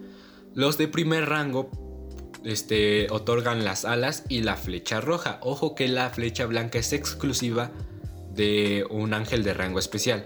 Los 0.55 0.79
de 0.79 0.87
primer 0.87 1.29
rango 1.29 1.69
este, 2.43 3.07
otorgan 3.09 3.63
las 3.65 3.85
alas 3.85 4.23
y 4.29 4.41
la 4.41 4.55
flecha 4.55 5.01
roja. 5.01 5.39
Ojo 5.41 5.75
que 5.75 5.87
la 5.87 6.09
flecha 6.09 6.45
blanca 6.45 6.79
es 6.79 6.93
exclusiva 6.93 7.71
de 8.33 8.85
un 8.89 9.13
ángel 9.13 9.43
de 9.43 9.53
rango 9.53 9.79
especial. 9.79 10.25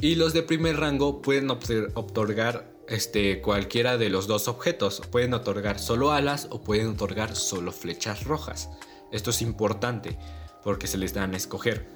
Y 0.00 0.16
los 0.16 0.32
de 0.32 0.42
primer 0.42 0.76
rango 0.76 1.22
pueden 1.22 1.50
otorgar 1.50 2.70
este, 2.88 3.40
cualquiera 3.40 3.96
de 3.96 4.10
los 4.10 4.26
dos 4.26 4.48
objetos. 4.48 5.02
Pueden 5.10 5.34
otorgar 5.34 5.78
solo 5.78 6.12
alas 6.12 6.48
o 6.50 6.62
pueden 6.62 6.88
otorgar 6.88 7.34
solo 7.34 7.72
flechas 7.72 8.24
rojas. 8.24 8.68
Esto 9.10 9.30
es 9.30 9.40
importante 9.42 10.18
porque 10.62 10.86
se 10.86 10.98
les 10.98 11.14
dan 11.14 11.32
a 11.34 11.36
escoger. 11.36 11.86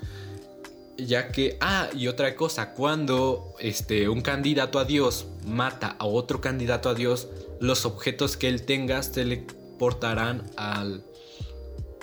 Ya 1.07 1.29
que, 1.29 1.57
ah, 1.61 1.89
y 1.97 2.09
otra 2.09 2.35
cosa, 2.37 2.73
cuando 2.73 3.55
este, 3.59 4.09
un 4.09 4.21
candidato 4.21 4.79
a 4.79 4.85
Dios 4.85 5.27
mata 5.47 5.97
a 5.99 6.07
otro 6.07 6.41
candidato 6.41 6.89
a 6.89 6.95
Dios, 6.95 7.29
los 7.61 7.85
objetos 7.87 8.37
que 8.37 8.49
él 8.49 8.63
tenga 8.63 9.03
se 9.03 9.25
le 9.25 9.47
portarán 9.79 10.51
al, 10.57 11.05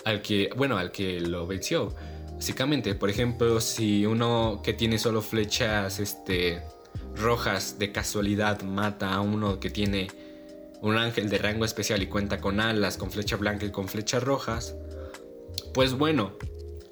al 0.05 0.21
que, 0.21 0.49
bueno, 0.55 0.77
al 0.77 0.91
que 0.91 1.19
lo 1.19 1.47
venció. 1.47 1.93
Básicamente, 2.33 2.95
por 2.95 3.09
ejemplo, 3.09 3.59
si 3.61 4.05
uno 4.05 4.61
que 4.63 4.73
tiene 4.73 4.99
solo 4.99 5.21
flechas 5.21 5.99
este, 5.99 6.61
rojas 7.15 7.79
de 7.79 7.91
casualidad 7.91 8.61
mata 8.61 9.13
a 9.13 9.21
uno 9.21 9.59
que 9.59 9.69
tiene 9.69 10.07
un 10.81 10.97
ángel 10.97 11.29
de 11.29 11.39
rango 11.39 11.65
especial 11.65 12.03
y 12.03 12.07
cuenta 12.07 12.39
con 12.39 12.59
alas, 12.59 12.97
con 12.97 13.11
flecha 13.11 13.35
blanca 13.35 13.65
y 13.65 13.71
con 13.71 13.87
flechas 13.87 14.23
rojas, 14.23 14.75
pues 15.73 15.93
bueno, 15.93 16.33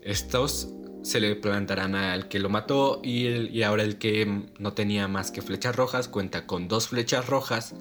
estos 0.02 0.70
se 1.06 1.20
le 1.20 1.36
plantarán 1.36 1.94
al 1.94 2.28
que 2.28 2.40
lo 2.40 2.50
mató 2.50 3.00
y, 3.04 3.62
ahora 3.62 3.84
el 3.84 4.00
que 4.00 4.26
no 4.58 4.74
tenía 4.74 5.08
más 5.08 5.30
que 5.30 5.44
flechas 5.44 5.76
rojas 5.76 6.08
cuenta 6.08 6.48
con 6.48 6.68
dos 6.68 6.88
flechas 6.88 7.28
rojas, 7.28 7.76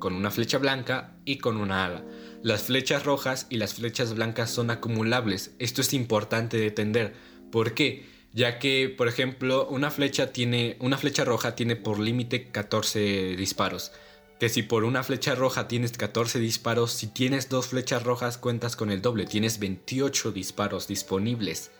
con 0.00 0.12
una 0.12 0.32
flecha 0.32 0.58
blanca 0.58 1.14
y 1.24 1.38
con 1.38 1.56
una 1.56 1.84
ala. 1.84 2.04
Las 2.42 2.64
flechas 2.64 3.04
rojas 3.04 3.46
y 3.48 3.58
las 3.58 3.74
flechas 3.74 4.14
blancas 4.14 4.50
son 4.50 4.72
acumulables. 4.72 5.52
Esto 5.60 5.82
es 5.82 5.94
importante 5.94 6.56
de 6.56 6.66
entender. 6.66 7.14
¿Por 7.52 7.74
qué? 7.74 8.06
Ya 8.32 8.58
que, 8.58 8.88
por 8.88 9.06
ejemplo, 9.06 9.68
una 9.68 9.92
flecha 9.92 10.32
tiene 10.32 10.76
una 10.80 10.98
flecha 10.98 11.24
roja 11.24 11.54
tiene 11.54 11.76
por 11.76 12.00
límite 12.00 12.50
14 12.50 13.36
disparos. 13.36 13.92
Que 14.40 14.48
si 14.48 14.64
por 14.64 14.82
una 14.82 15.04
flecha 15.04 15.36
roja 15.36 15.68
tienes 15.68 15.92
14 15.92 16.40
disparos, 16.40 16.90
si 16.90 17.06
tienes 17.06 17.48
dos 17.48 17.68
flechas 17.68 18.02
rojas 18.02 18.36
cuentas 18.36 18.74
con 18.74 18.90
el 18.90 19.00
doble, 19.00 19.26
tienes 19.26 19.60
28 19.60 20.32
disparos 20.32 20.88
disponibles. 20.88 21.70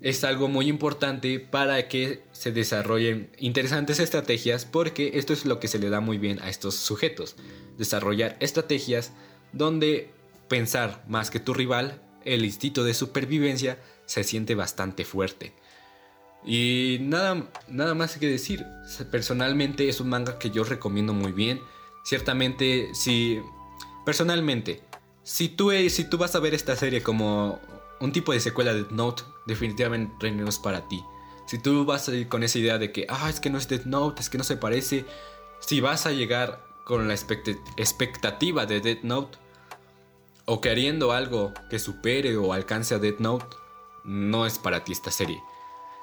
Es 0.00 0.24
algo 0.24 0.48
muy 0.48 0.68
importante 0.68 1.40
para 1.40 1.88
que 1.88 2.22
se 2.32 2.52
desarrollen 2.52 3.30
interesantes 3.38 4.00
estrategias 4.00 4.64
porque 4.64 5.12
esto 5.14 5.32
es 5.32 5.46
lo 5.46 5.60
que 5.60 5.68
se 5.68 5.78
le 5.78 5.88
da 5.88 6.00
muy 6.00 6.18
bien 6.18 6.40
a 6.40 6.48
estos 6.48 6.74
sujetos. 6.74 7.36
Desarrollar 7.78 8.36
estrategias 8.40 9.12
donde 9.52 10.10
pensar 10.48 11.04
más 11.08 11.30
que 11.30 11.40
tu 11.40 11.54
rival, 11.54 12.02
el 12.24 12.44
instinto 12.44 12.84
de 12.84 12.94
supervivencia 12.94 13.78
se 14.06 14.24
siente 14.24 14.54
bastante 14.54 15.04
fuerte. 15.04 15.54
Y 16.44 16.98
nada, 17.00 17.50
nada 17.68 17.94
más 17.94 18.18
que 18.18 18.26
decir, 18.26 18.66
personalmente 19.10 19.88
es 19.88 20.00
un 20.00 20.10
manga 20.10 20.38
que 20.38 20.50
yo 20.50 20.64
recomiendo 20.64 21.14
muy 21.14 21.32
bien. 21.32 21.60
Ciertamente, 22.04 22.88
si 22.92 23.40
personalmente, 24.04 24.82
si 25.22 25.48
tú, 25.48 25.70
si 25.88 26.04
tú 26.04 26.18
vas 26.18 26.34
a 26.34 26.40
ver 26.40 26.52
esta 26.52 26.76
serie 26.76 27.02
como 27.02 27.60
un 28.00 28.12
tipo 28.12 28.32
de 28.32 28.40
secuela 28.40 28.74
de 28.74 28.84
Note, 28.90 29.22
definitivamente 29.46 30.30
no 30.30 30.48
es 30.48 30.58
para 30.58 30.88
ti. 30.88 31.04
Si 31.46 31.58
tú 31.58 31.84
vas 31.84 32.08
a 32.08 32.14
ir 32.14 32.28
con 32.28 32.42
esa 32.42 32.58
idea 32.58 32.78
de 32.78 32.90
que, 32.90 33.06
ah, 33.08 33.28
es 33.28 33.40
que 33.40 33.50
no 33.50 33.58
es 33.58 33.68
Death 33.68 33.84
Note, 33.84 34.20
es 34.20 34.30
que 34.30 34.38
no 34.38 34.44
se 34.44 34.56
parece, 34.56 35.04
si 35.60 35.80
vas 35.80 36.06
a 36.06 36.12
llegar 36.12 36.64
con 36.84 37.08
la 37.08 37.14
expectativa 37.14 38.66
de 38.66 38.80
Death 38.80 39.02
Note, 39.02 39.38
o 40.46 40.60
queriendo 40.60 41.12
algo 41.12 41.52
que 41.70 41.78
supere 41.78 42.36
o 42.36 42.52
alcance 42.52 42.94
a 42.94 42.98
Death 42.98 43.20
Note, 43.20 43.56
no 44.04 44.46
es 44.46 44.58
para 44.58 44.84
ti 44.84 44.92
esta 44.92 45.10
serie. 45.10 45.42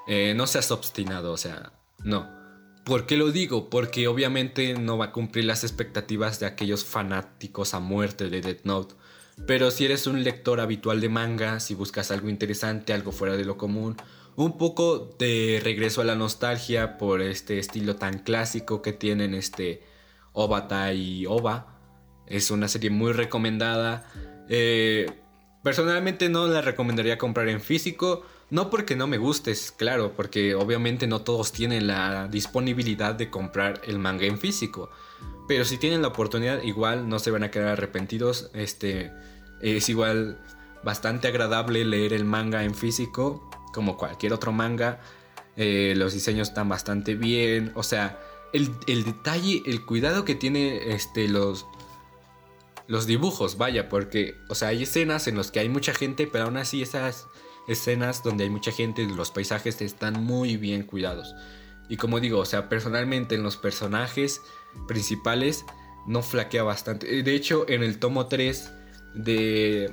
Eh, 0.06 0.34
no 0.36 0.46
seas 0.46 0.70
obstinado, 0.70 1.32
o 1.32 1.36
sea, 1.36 1.72
no. 2.02 2.28
¿Por 2.84 3.06
qué 3.06 3.16
lo 3.16 3.30
digo? 3.30 3.70
Porque 3.70 4.08
obviamente 4.08 4.74
no 4.74 4.98
va 4.98 5.06
a 5.06 5.12
cumplir 5.12 5.44
las 5.44 5.62
expectativas 5.62 6.40
de 6.40 6.46
aquellos 6.46 6.84
fanáticos 6.84 7.74
a 7.74 7.80
muerte 7.80 8.28
de 8.28 8.40
Death 8.40 8.64
Note. 8.64 8.94
Pero 9.46 9.70
si 9.70 9.84
eres 9.84 10.06
un 10.06 10.22
lector 10.22 10.60
habitual 10.60 11.00
de 11.00 11.08
manga, 11.08 11.60
si 11.60 11.74
buscas 11.74 12.10
algo 12.10 12.28
interesante, 12.28 12.92
algo 12.92 13.12
fuera 13.12 13.36
de 13.36 13.44
lo 13.44 13.56
común, 13.56 13.96
un 14.36 14.56
poco 14.56 15.14
de 15.18 15.60
regreso 15.62 16.00
a 16.00 16.04
la 16.04 16.14
nostalgia 16.14 16.96
por 16.96 17.20
este 17.20 17.58
estilo 17.58 17.96
tan 17.96 18.20
clásico 18.20 18.82
que 18.82 18.92
tienen 18.92 19.34
este 19.34 19.82
Obata 20.32 20.92
y 20.92 21.26
Oba, 21.26 21.78
es 22.26 22.50
una 22.50 22.68
serie 22.68 22.90
muy 22.90 23.12
recomendada. 23.12 24.10
Eh, 24.48 25.06
personalmente 25.62 26.28
no 26.28 26.46
la 26.46 26.62
recomendaría 26.62 27.18
comprar 27.18 27.48
en 27.48 27.60
físico. 27.60 28.24
No 28.50 28.68
porque 28.68 28.96
no 28.96 29.06
me 29.06 29.16
gustes, 29.16 29.72
claro, 29.72 30.12
porque 30.14 30.54
obviamente 30.54 31.06
no 31.06 31.22
todos 31.22 31.52
tienen 31.52 31.86
la 31.86 32.28
disponibilidad 32.28 33.14
de 33.14 33.30
comprar 33.30 33.80
el 33.86 33.98
manga 33.98 34.26
en 34.26 34.38
físico. 34.38 34.90
Pero 35.52 35.66
si 35.66 35.76
tienen 35.76 36.00
la 36.00 36.08
oportunidad, 36.08 36.62
igual 36.62 37.10
no 37.10 37.18
se 37.18 37.30
van 37.30 37.42
a 37.42 37.50
quedar 37.50 37.68
arrepentidos. 37.68 38.48
Este 38.54 39.12
es 39.60 39.86
igual 39.90 40.38
bastante 40.82 41.28
agradable 41.28 41.84
leer 41.84 42.14
el 42.14 42.24
manga 42.24 42.64
en 42.64 42.74
físico, 42.74 43.50
como 43.74 43.98
cualquier 43.98 44.32
otro 44.32 44.50
manga. 44.50 45.02
Eh, 45.58 45.92
los 45.94 46.14
diseños 46.14 46.48
están 46.48 46.70
bastante 46.70 47.16
bien. 47.16 47.70
O 47.74 47.82
sea, 47.82 48.18
el, 48.54 48.70
el, 48.86 49.04
detalle, 49.04 49.62
el 49.66 49.84
cuidado 49.84 50.24
que 50.24 50.34
tiene 50.34 50.94
este, 50.94 51.28
los, 51.28 51.66
los 52.86 53.06
dibujos, 53.06 53.58
vaya, 53.58 53.90
porque, 53.90 54.34
o 54.48 54.54
sea, 54.54 54.68
hay 54.68 54.84
escenas 54.84 55.28
en 55.28 55.36
las 55.36 55.50
que 55.50 55.60
hay 55.60 55.68
mucha 55.68 55.92
gente, 55.92 56.26
pero 56.26 56.44
aún 56.44 56.56
así 56.56 56.80
esas 56.80 57.26
escenas 57.68 58.22
donde 58.22 58.44
hay 58.44 58.50
mucha 58.50 58.72
gente, 58.72 59.04
los 59.04 59.30
paisajes 59.30 59.82
están 59.82 60.14
muy 60.24 60.56
bien 60.56 60.84
cuidados. 60.84 61.34
Y 61.90 61.98
como 61.98 62.20
digo, 62.20 62.38
o 62.38 62.46
sea, 62.46 62.70
personalmente 62.70 63.34
en 63.34 63.42
los 63.42 63.58
personajes 63.58 64.40
principales 64.86 65.64
no 66.06 66.22
flaquea 66.22 66.62
bastante. 66.62 67.22
De 67.22 67.34
hecho, 67.34 67.64
en 67.68 67.82
el 67.82 67.98
tomo 67.98 68.26
3 68.26 68.72
de, 69.14 69.90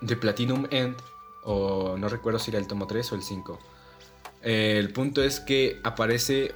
de 0.00 0.16
Platinum 0.16 0.66
End, 0.70 0.96
o 1.44 1.96
no 1.98 2.08
recuerdo 2.08 2.38
si 2.38 2.50
era 2.50 2.58
el 2.58 2.66
tomo 2.66 2.86
3 2.86 3.12
o 3.12 3.14
el 3.14 3.22
5, 3.22 3.58
eh, 4.42 4.76
el 4.78 4.92
punto 4.92 5.22
es 5.22 5.40
que 5.40 5.80
aparece 5.82 6.54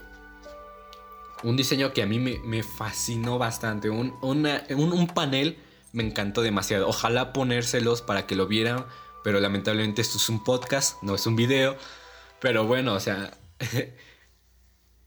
un 1.42 1.56
diseño 1.56 1.92
que 1.92 2.02
a 2.02 2.06
mí 2.06 2.18
me, 2.18 2.62
fascinó 2.62 3.38
bastante. 3.38 3.90
Un, 3.90 4.14
un, 4.22 5.06
panel 5.08 5.58
me 5.92 6.04
encantó 6.04 6.42
demasiado. 6.42 6.88
Ojalá 6.88 7.32
ponérselos 7.32 8.02
para 8.02 8.26
que 8.26 8.36
lo 8.36 8.46
vieran. 8.46 8.86
Pero 9.22 9.38
lamentablemente 9.40 10.00
esto 10.00 10.16
es 10.16 10.28
un 10.30 10.42
podcast, 10.44 11.02
no 11.02 11.14
es 11.14 11.26
un 11.26 11.36
video. 11.36 11.76
Pero 12.40 12.66
bueno, 12.66 12.94
o 12.94 13.00
sea, 13.00 13.36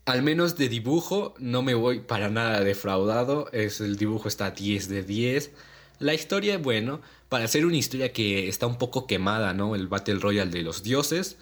al 0.05 0.21
menos 0.21 0.57
de 0.57 0.69
dibujo 0.69 1.33
no 1.39 1.61
me 1.61 1.73
voy 1.73 1.99
para 1.99 2.29
nada 2.29 2.61
defraudado. 2.61 3.49
Es, 3.51 3.81
el 3.81 3.95
dibujo 3.95 4.27
está 4.27 4.51
10 4.51 4.89
de 4.89 5.03
10. 5.03 5.51
La 5.99 6.13
historia, 6.13 6.57
bueno, 6.57 7.01
para 7.29 7.47
ser 7.47 7.65
una 7.65 7.77
historia 7.77 8.11
que 8.11 8.49
está 8.49 8.67
un 8.67 8.77
poco 8.77 9.07
quemada, 9.07 9.53
¿no? 9.53 9.75
El 9.75 9.87
Battle 9.87 10.19
Royale 10.19 10.51
de 10.51 10.61
los 10.61 10.83
dioses. 10.83 11.37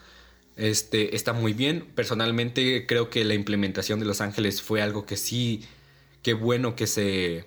Este, 0.57 1.15
está 1.15 1.33
muy 1.33 1.53
bien. 1.53 1.87
Personalmente 1.95 2.85
creo 2.87 3.09
que 3.09 3.25
la 3.25 3.33
implementación 3.33 3.99
de 3.99 4.05
Los 4.05 4.21
Ángeles 4.21 4.61
fue 4.61 4.81
algo 4.81 5.05
que 5.05 5.17
sí, 5.17 5.65
qué 6.21 6.33
bueno 6.33 6.75
que 6.75 6.85
se, 6.85 7.45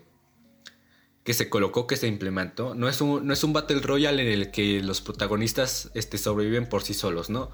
que 1.22 1.34
se 1.34 1.48
colocó, 1.48 1.86
que 1.86 1.96
se 1.96 2.08
implementó. 2.08 2.74
No 2.74 2.88
es 2.88 3.00
un, 3.00 3.26
no 3.26 3.32
es 3.32 3.44
un 3.44 3.52
Battle 3.52 3.80
Royale 3.80 4.22
en 4.22 4.28
el 4.28 4.50
que 4.50 4.82
los 4.82 5.00
protagonistas 5.00 5.90
este, 5.94 6.18
sobreviven 6.18 6.68
por 6.68 6.82
sí 6.82 6.94
solos, 6.94 7.30
¿no? 7.30 7.50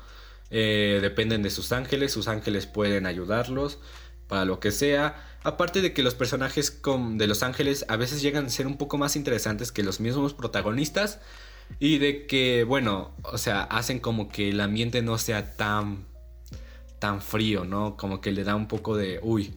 Eh, 0.51 0.99
dependen 1.01 1.43
de 1.43 1.51
sus 1.51 1.73
ángeles, 1.73 2.13
sus 2.13 2.29
ángeles 2.29 2.67
pueden 2.67 3.07
ayudarlos 3.07 3.79
para 4.27 4.45
lo 4.45 4.61
que 4.61 4.71
sea. 4.71 5.27
Aparte 5.43 5.81
de 5.81 5.93
que 5.93 6.03
los 6.03 6.15
personajes 6.15 6.81
de 6.83 7.27
los 7.27 7.43
ángeles 7.43 7.85
a 7.89 7.97
veces 7.97 8.21
llegan 8.23 8.47
a 8.47 8.51
ser 8.51 8.67
un 8.67 8.77
poco 8.77 8.99
más 8.99 9.17
interesantes 9.17 9.73
que 9.73 9.83
los 9.83 10.01
mismos 10.01 10.35
protagonistas. 10.35 11.21
Y 11.79 11.99
de 11.99 12.27
que, 12.27 12.65
bueno, 12.65 13.13
o 13.23 13.39
sea, 13.39 13.63
hacen 13.63 14.01
como 14.01 14.29
que 14.29 14.49
el 14.51 14.61
ambiente 14.61 15.03
no 15.03 15.19
sea 15.19 15.57
tan, 15.57 16.07
tan 16.99 17.23
frío, 17.23 17.65
¿no? 17.65 17.97
Como 17.97 18.21
que 18.21 18.33
le 18.33 18.43
da 18.43 18.57
un 18.57 18.67
poco 18.67 18.97
de, 18.97 19.21
uy, 19.23 19.55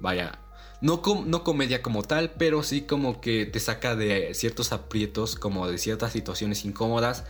vaya, 0.00 0.40
no, 0.80 1.02
no 1.24 1.44
comedia 1.44 1.80
como 1.80 2.02
tal, 2.02 2.32
pero 2.32 2.64
sí 2.64 2.82
como 2.82 3.20
que 3.20 3.46
te 3.46 3.60
saca 3.60 3.94
de 3.94 4.34
ciertos 4.34 4.72
aprietos, 4.72 5.36
como 5.36 5.68
de 5.68 5.78
ciertas 5.78 6.12
situaciones 6.12 6.64
incómodas. 6.64 7.24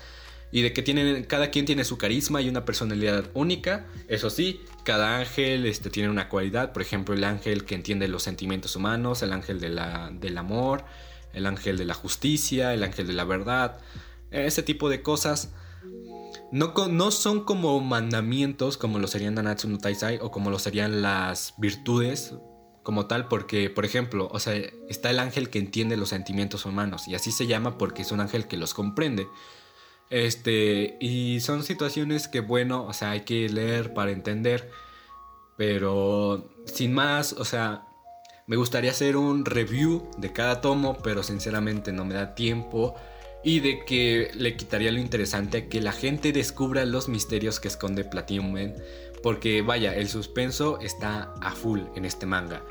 Y 0.52 0.62
de 0.62 0.72
que 0.72 0.82
tienen, 0.82 1.24
cada 1.24 1.50
quien 1.50 1.64
tiene 1.64 1.84
su 1.84 1.98
carisma 1.98 2.40
y 2.40 2.48
una 2.48 2.64
personalidad 2.64 3.24
única. 3.34 3.86
Eso 4.06 4.30
sí, 4.30 4.60
cada 4.84 5.18
ángel 5.18 5.66
este, 5.66 5.90
tiene 5.90 6.10
una 6.10 6.28
cualidad. 6.28 6.72
Por 6.72 6.82
ejemplo, 6.82 7.14
el 7.14 7.24
ángel 7.24 7.64
que 7.64 7.74
entiende 7.74 8.06
los 8.06 8.22
sentimientos 8.22 8.76
humanos, 8.76 9.22
el 9.22 9.32
ángel 9.32 9.58
de 9.58 9.70
la, 9.70 10.10
del 10.12 10.36
amor, 10.38 10.84
el 11.32 11.46
ángel 11.46 11.78
de 11.78 11.86
la 11.86 11.94
justicia, 11.94 12.74
el 12.74 12.84
ángel 12.84 13.06
de 13.06 13.14
la 13.14 13.24
verdad 13.24 13.80
ese 14.32 14.62
tipo 14.62 14.88
de 14.88 15.02
cosas. 15.02 15.52
No, 16.50 16.74
no, 16.88 17.10
son 17.10 17.44
como 17.44 17.80
mandamientos 17.80 18.76
como 18.76 18.98
lo 18.98 19.06
serían 19.06 19.34
Nanatsu 19.34 19.68
no 19.68 19.78
Taisai 19.78 20.18
o 20.20 20.30
como 20.30 20.50
lo 20.50 20.58
serían 20.58 21.00
las 21.00 21.54
virtudes 21.56 22.34
como 22.82 23.06
tal 23.06 23.28
porque, 23.28 23.70
por 23.70 23.84
ejemplo, 23.84 24.28
o 24.30 24.38
sea, 24.38 24.54
está 24.88 25.10
el 25.10 25.18
ángel 25.18 25.48
que 25.50 25.58
entiende 25.58 25.96
los 25.96 26.10
sentimientos 26.10 26.66
humanos 26.66 27.08
y 27.08 27.14
así 27.14 27.32
se 27.32 27.46
llama 27.46 27.78
porque 27.78 28.02
es 28.02 28.12
un 28.12 28.20
ángel 28.20 28.46
que 28.48 28.56
los 28.56 28.74
comprende. 28.74 29.28
Este, 30.12 30.98
y 31.00 31.40
son 31.40 31.64
situaciones 31.64 32.28
que, 32.28 32.40
bueno, 32.40 32.84
o 32.84 32.92
sea, 32.92 33.12
hay 33.12 33.22
que 33.22 33.48
leer 33.48 33.94
para 33.94 34.10
entender, 34.10 34.70
pero 35.56 36.50
sin 36.66 36.92
más, 36.92 37.32
o 37.32 37.46
sea, 37.46 37.86
me 38.46 38.56
gustaría 38.56 38.90
hacer 38.90 39.16
un 39.16 39.46
review 39.46 40.10
de 40.18 40.30
cada 40.30 40.60
tomo, 40.60 40.98
pero 41.02 41.22
sinceramente 41.22 41.92
no 41.92 42.04
me 42.04 42.12
da 42.12 42.34
tiempo 42.34 42.94
y 43.42 43.60
de 43.60 43.86
que 43.86 44.30
le 44.34 44.54
quitaría 44.54 44.92
lo 44.92 45.00
interesante 45.00 45.56
a 45.56 45.68
que 45.70 45.80
la 45.80 45.92
gente 45.92 46.32
descubra 46.32 46.84
los 46.84 47.08
misterios 47.08 47.58
que 47.58 47.68
esconde 47.68 48.04
Platinum 48.04 48.54
porque 49.22 49.62
vaya, 49.62 49.96
el 49.96 50.10
suspenso 50.10 50.78
está 50.80 51.32
a 51.40 51.52
full 51.52 51.80
en 51.96 52.04
este 52.04 52.26
manga. 52.26 52.62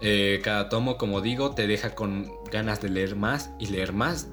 Eh, 0.00 0.40
cada 0.44 0.68
tomo, 0.68 0.96
como 0.96 1.20
digo, 1.20 1.56
te 1.56 1.66
deja 1.66 1.96
con 1.96 2.30
ganas 2.52 2.80
de 2.80 2.90
leer 2.90 3.16
más 3.16 3.50
y 3.58 3.66
leer 3.66 3.92
más. 3.92 4.28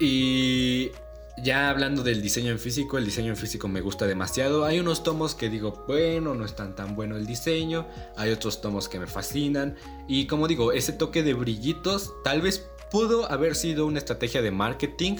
Y 0.00 0.90
ya 1.36 1.68
hablando 1.68 2.02
del 2.02 2.22
diseño 2.22 2.52
en 2.52 2.58
físico, 2.58 2.96
el 2.96 3.04
diseño 3.04 3.30
en 3.30 3.36
físico 3.36 3.66
me 3.66 3.80
gusta 3.80 4.06
demasiado. 4.06 4.64
Hay 4.64 4.78
unos 4.78 5.02
tomos 5.02 5.34
que 5.34 5.50
digo, 5.50 5.84
bueno, 5.88 6.34
no 6.34 6.44
están 6.44 6.76
tan 6.76 6.94
bueno 6.94 7.16
el 7.16 7.26
diseño. 7.26 7.86
Hay 8.16 8.30
otros 8.30 8.60
tomos 8.60 8.88
que 8.88 9.00
me 9.00 9.06
fascinan. 9.06 9.76
Y 10.06 10.26
como 10.26 10.46
digo, 10.46 10.72
ese 10.72 10.92
toque 10.92 11.22
de 11.22 11.34
brillitos 11.34 12.12
tal 12.22 12.40
vez 12.40 12.66
pudo 12.90 13.30
haber 13.30 13.56
sido 13.56 13.86
una 13.86 13.98
estrategia 13.98 14.42
de 14.42 14.52
marketing 14.52 15.16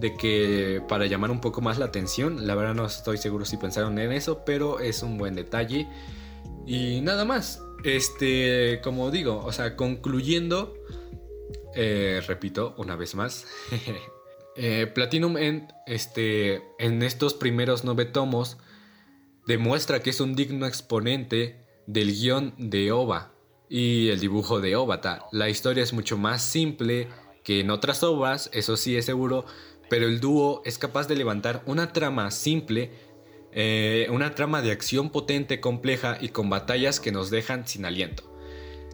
de 0.00 0.16
que 0.16 0.82
para 0.88 1.06
llamar 1.06 1.30
un 1.30 1.40
poco 1.40 1.60
más 1.60 1.78
la 1.78 1.86
atención, 1.86 2.46
la 2.46 2.54
verdad 2.54 2.74
no 2.74 2.86
estoy 2.86 3.18
seguro 3.18 3.44
si 3.44 3.56
pensaron 3.56 3.98
en 3.98 4.12
eso, 4.12 4.44
pero 4.44 4.80
es 4.80 5.02
un 5.02 5.18
buen 5.18 5.34
detalle. 5.34 5.88
Y 6.66 7.00
nada 7.00 7.24
más, 7.24 7.62
este, 7.84 8.80
como 8.82 9.10
digo, 9.10 9.42
o 9.44 9.52
sea, 9.52 9.76
concluyendo, 9.76 10.74
eh, 11.74 12.20
repito 12.26 12.74
una 12.78 12.96
vez 12.96 13.14
más, 13.14 13.46
eh, 14.58 14.88
Platinum 14.88 15.36
End, 15.36 15.72
este, 15.86 16.62
en 16.80 17.02
estos 17.02 17.32
primeros 17.32 17.84
nueve 17.84 18.04
tomos, 18.04 18.58
demuestra 19.46 20.02
que 20.02 20.10
es 20.10 20.20
un 20.20 20.34
digno 20.34 20.66
exponente 20.66 21.64
del 21.86 22.12
guion 22.12 22.54
de 22.58 22.90
Oba 22.90 23.32
y 23.68 24.08
el 24.08 24.18
dibujo 24.18 24.60
de 24.60 24.74
Obata. 24.74 25.26
La 25.30 25.48
historia 25.48 25.84
es 25.84 25.92
mucho 25.92 26.18
más 26.18 26.42
simple 26.42 27.06
que 27.44 27.60
en 27.60 27.70
otras 27.70 28.02
obras, 28.02 28.50
eso 28.52 28.76
sí 28.76 28.96
es 28.96 29.04
seguro, 29.06 29.46
pero 29.88 30.06
el 30.06 30.18
dúo 30.20 30.60
es 30.64 30.76
capaz 30.76 31.06
de 31.06 31.14
levantar 31.14 31.62
una 31.64 31.92
trama 31.92 32.30
simple, 32.32 32.90
eh, 33.52 34.08
una 34.10 34.34
trama 34.34 34.60
de 34.60 34.72
acción 34.72 35.10
potente, 35.10 35.60
compleja 35.60 36.18
y 36.20 36.30
con 36.30 36.50
batallas 36.50 36.98
que 36.98 37.12
nos 37.12 37.30
dejan 37.30 37.66
sin 37.66 37.84
aliento. 37.84 38.27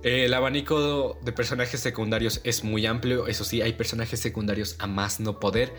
El 0.05 0.35
abanico 0.35 1.19
de 1.23 1.33
personajes 1.33 1.81
secundarios 1.81 2.43
es 2.45 2.63
muy 2.63 2.85
amplio, 2.85 3.27
eso 3.27 3.43
sí, 3.43 3.63
hay 3.63 3.73
personajes 3.73 4.21
secundarios 4.21 4.77
a 4.79 4.87
más 4.87 5.19
no 5.19 5.41
poder, 5.41 5.73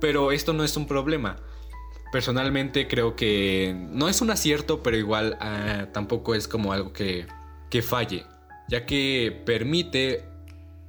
pero 0.00 0.32
esto 0.32 0.54
no 0.54 0.64
es 0.64 0.78
un 0.78 0.86
problema. 0.86 1.36
Personalmente 2.10 2.88
creo 2.88 3.16
que 3.16 3.76
no 3.90 4.08
es 4.08 4.22
un 4.22 4.30
acierto, 4.30 4.82
pero 4.82 4.96
igual 4.96 5.36
ah, 5.40 5.88
tampoco 5.92 6.34
es 6.34 6.48
como 6.48 6.72
algo 6.72 6.94
que, 6.94 7.26
que 7.68 7.82
falle, 7.82 8.24
ya 8.66 8.86
que 8.86 9.42
permite 9.44 10.24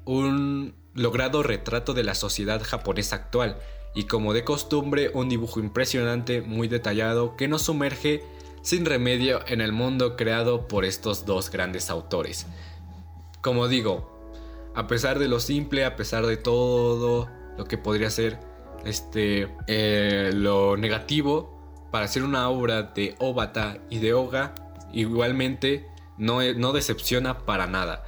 un 0.05 0.73
logrado 0.93 1.43
retrato 1.43 1.93
de 1.93 2.05
la 2.05 2.15
sociedad 2.15 2.61
japonesa 2.63 3.17
actual 3.17 3.57
y 3.95 4.03
como 4.03 4.33
de 4.33 4.45
costumbre 4.45 5.11
un 5.13 5.27
dibujo 5.27 5.59
impresionante, 5.59 6.41
muy 6.41 6.69
detallado, 6.69 7.35
que 7.35 7.49
nos 7.49 7.63
sumerge 7.63 8.23
sin 8.61 8.85
remedio 8.85 9.41
en 9.47 9.59
el 9.59 9.73
mundo 9.73 10.15
creado 10.15 10.69
por 10.69 10.85
estos 10.85 11.25
dos 11.25 11.51
grandes 11.51 11.89
autores. 11.89 12.45
Como 13.41 13.67
digo, 13.67 14.17
a 14.75 14.87
pesar 14.87 15.19
de 15.19 15.27
lo 15.27 15.39
simple, 15.39 15.85
a 15.85 15.95
pesar 15.95 16.25
de 16.25 16.37
todo 16.37 17.29
lo 17.57 17.65
que 17.65 17.77
podría 17.77 18.09
ser 18.09 18.39
este, 18.85 19.47
eh, 19.67 20.31
lo 20.33 20.77
negativo, 20.77 21.57
para 21.91 22.05
hacer 22.05 22.23
una 22.23 22.49
obra 22.49 22.83
de 22.83 23.15
Obata 23.19 23.79
y 23.89 23.99
de 23.99 24.13
Oga, 24.13 24.53
igualmente 24.93 25.87
no, 26.17 26.41
no 26.53 26.73
decepciona 26.73 27.39
para 27.39 27.67
nada. 27.67 28.03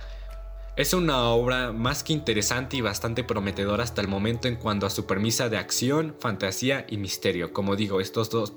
Es 0.76 0.94
una 0.94 1.24
obra 1.24 1.74
más 1.74 2.04
que 2.04 2.14
interesante 2.14 2.78
y 2.78 2.82
bastante 2.82 3.24
prometedora 3.24 3.84
hasta 3.84 4.02
el 4.02 4.08
momento 4.08 4.48
en 4.48 4.56
cuanto 4.56 4.86
a 4.86 4.90
su 4.90 5.06
permisa 5.06 5.50
de 5.50 5.58
acción, 5.58 6.16
fantasía 6.20 6.86
y 6.88 6.98
misterio. 6.98 7.52
Como 7.52 7.76
digo, 7.76 8.00
estos 8.00 8.30
dos 8.30 8.54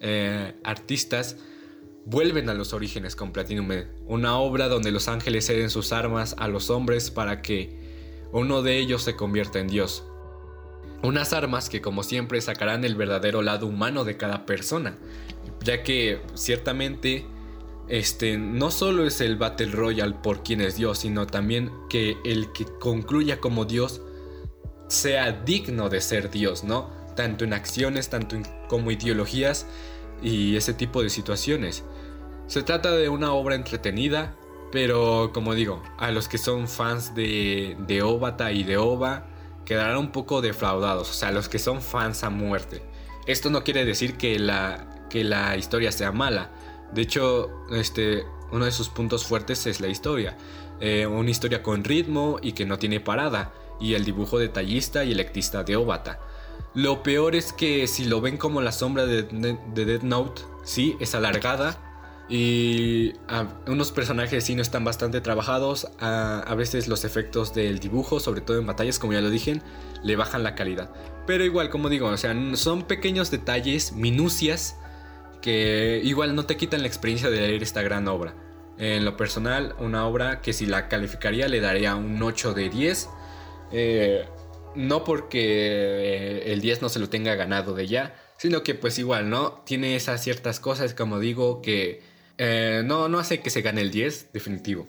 eh, 0.00 0.54
artistas 0.64 1.36
vuelven 2.04 2.48
a 2.48 2.54
los 2.54 2.72
orígenes 2.72 3.16
con 3.16 3.32
Platinum 3.32 3.68
una 4.06 4.36
obra 4.38 4.68
donde 4.68 4.90
los 4.90 5.08
ángeles 5.08 5.46
ceden 5.46 5.70
sus 5.70 5.92
armas 5.92 6.34
a 6.38 6.48
los 6.48 6.70
hombres 6.70 7.10
para 7.10 7.42
que 7.42 7.78
uno 8.32 8.62
de 8.62 8.78
ellos 8.78 9.02
se 9.02 9.16
convierta 9.16 9.58
en 9.58 9.68
Dios. 9.68 10.04
Unas 11.02 11.32
armas 11.32 11.68
que 11.68 11.80
como 11.80 12.02
siempre 12.02 12.40
sacarán 12.40 12.84
el 12.84 12.94
verdadero 12.94 13.42
lado 13.42 13.66
humano 13.66 14.04
de 14.04 14.16
cada 14.16 14.46
persona, 14.46 14.96
ya 15.64 15.82
que 15.82 16.20
ciertamente 16.34 17.26
este, 17.88 18.38
no 18.38 18.70
solo 18.70 19.06
es 19.06 19.20
el 19.20 19.36
Battle 19.36 19.72
Royale 19.72 20.14
por 20.22 20.42
quien 20.42 20.60
es 20.60 20.76
Dios, 20.76 20.98
sino 20.98 21.26
también 21.26 21.70
que 21.90 22.16
el 22.24 22.52
que 22.52 22.64
concluya 22.64 23.40
como 23.40 23.64
Dios 23.64 24.00
sea 24.88 25.32
digno 25.32 25.88
de 25.88 26.00
ser 26.00 26.30
Dios, 26.30 26.64
¿no? 26.64 26.90
Tanto 27.16 27.44
en 27.44 27.52
acciones, 27.52 28.08
tanto 28.08 28.36
como 28.68 28.90
ideologías 28.90 29.66
y 30.22 30.56
ese 30.56 30.74
tipo 30.74 31.02
de 31.02 31.10
situaciones. 31.10 31.84
Se 32.46 32.62
trata 32.62 32.90
de 32.92 33.08
una 33.08 33.32
obra 33.32 33.54
entretenida, 33.54 34.36
pero 34.70 35.30
como 35.32 35.54
digo, 35.54 35.82
a 35.98 36.10
los 36.10 36.28
que 36.28 36.38
son 36.38 36.68
fans 36.68 37.14
de, 37.14 37.76
de 37.86 38.02
Obata 38.02 38.52
y 38.52 38.64
de 38.64 38.76
Oba 38.76 39.26
quedarán 39.64 39.98
un 39.98 40.12
poco 40.12 40.40
defraudados, 40.40 41.10
o 41.10 41.14
sea, 41.14 41.30
los 41.30 41.48
que 41.48 41.58
son 41.58 41.82
fans 41.82 42.24
a 42.24 42.30
muerte. 42.30 42.82
Esto 43.26 43.50
no 43.50 43.64
quiere 43.64 43.84
decir 43.84 44.16
que 44.16 44.38
la, 44.38 45.06
que 45.08 45.24
la 45.24 45.56
historia 45.56 45.92
sea 45.92 46.10
mala, 46.10 46.50
de 46.92 47.02
hecho, 47.02 47.50
este, 47.70 48.24
uno 48.50 48.66
de 48.66 48.70
sus 48.70 48.90
puntos 48.90 49.24
fuertes 49.24 49.66
es 49.66 49.80
la 49.80 49.88
historia. 49.88 50.36
Eh, 50.80 51.06
una 51.06 51.30
historia 51.30 51.62
con 51.62 51.84
ritmo 51.84 52.38
y 52.42 52.52
que 52.52 52.66
no 52.66 52.78
tiene 52.78 53.00
parada. 53.00 53.52
Y 53.80 53.94
el 53.94 54.04
dibujo 54.04 54.38
detallista 54.38 55.02
y 55.04 55.12
electista 55.12 55.64
de 55.64 55.76
Obata. 55.76 56.20
Lo 56.74 57.02
peor 57.02 57.34
es 57.34 57.52
que 57.52 57.86
si 57.86 58.04
lo 58.04 58.20
ven 58.20 58.36
como 58.38 58.60
la 58.60 58.72
sombra 58.72 59.06
de, 59.06 59.24
de 59.24 59.84
Dead 59.84 60.02
Note, 60.02 60.42
sí, 60.64 60.96
es 61.00 61.14
alargada. 61.14 61.78
Y 62.28 63.12
unos 63.66 63.92
personajes 63.92 64.44
sí 64.44 64.54
no 64.54 64.62
están 64.62 64.84
bastante 64.84 65.20
trabajados. 65.20 65.88
A, 66.00 66.54
veces 66.56 66.88
los 66.88 67.04
efectos 67.04 67.52
del 67.52 67.78
dibujo, 67.78 68.20
sobre 68.20 68.40
todo 68.40 68.58
en 68.58 68.66
batallas, 68.66 68.98
como 68.98 69.12
ya 69.12 69.20
lo 69.20 69.28
dije, 69.28 69.60
le 70.02 70.16
bajan 70.16 70.42
la 70.42 70.54
calidad. 70.54 70.90
Pero 71.26 71.44
igual, 71.44 71.68
como 71.68 71.90
digo, 71.90 72.08
o 72.08 72.16
sea, 72.16 72.34
son 72.54 72.84
pequeños 72.84 73.30
detalles, 73.30 73.92
minucias 73.92 74.76
que 75.42 76.00
igual 76.04 76.34
no 76.34 76.46
te 76.46 76.56
quitan 76.56 76.80
la 76.80 76.88
experiencia 76.88 77.28
de 77.28 77.36
leer 77.36 77.62
esta 77.62 77.82
gran 77.82 78.08
obra. 78.08 78.34
En 78.78 79.04
lo 79.04 79.16
personal, 79.16 79.74
una 79.78 80.06
obra 80.06 80.40
que 80.40 80.52
si 80.52 80.64
la 80.64 80.88
calificaría 80.88 81.48
le 81.48 81.60
daría 81.60 81.96
un 81.96 82.22
8 82.22 82.54
de 82.54 82.68
10. 82.70 83.10
Eh, 83.72 84.28
no 84.74 85.04
porque 85.04 85.40
eh, 85.40 86.52
el 86.52 86.60
10 86.60 86.82
no 86.82 86.88
se 86.88 86.98
lo 86.98 87.08
tenga 87.08 87.34
ganado 87.34 87.74
de 87.74 87.86
ya, 87.86 88.14
sino 88.36 88.62
que 88.62 88.74
pues 88.74 88.98
igual, 88.98 89.30
¿no? 89.30 89.62
Tiene 89.64 89.96
esas 89.96 90.22
ciertas 90.22 90.60
cosas, 90.60 90.94
como 90.94 91.18
digo, 91.20 91.62
que 91.62 92.02
eh, 92.38 92.82
no, 92.84 93.08
no 93.08 93.18
hace 93.18 93.40
que 93.40 93.50
se 93.50 93.62
gane 93.62 93.80
el 93.80 93.90
10, 93.90 94.32
definitivo. 94.32 94.88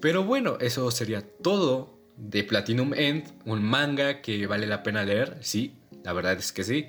Pero 0.00 0.24
bueno, 0.24 0.58
eso 0.60 0.90
sería 0.90 1.22
todo 1.42 1.98
de 2.16 2.44
Platinum 2.44 2.94
End, 2.94 3.24
un 3.44 3.62
manga 3.62 4.20
que 4.20 4.46
vale 4.46 4.66
la 4.66 4.82
pena 4.82 5.04
leer, 5.04 5.38
sí, 5.40 5.74
la 6.02 6.12
verdad 6.12 6.34
es 6.34 6.52
que 6.52 6.64
sí 6.64 6.88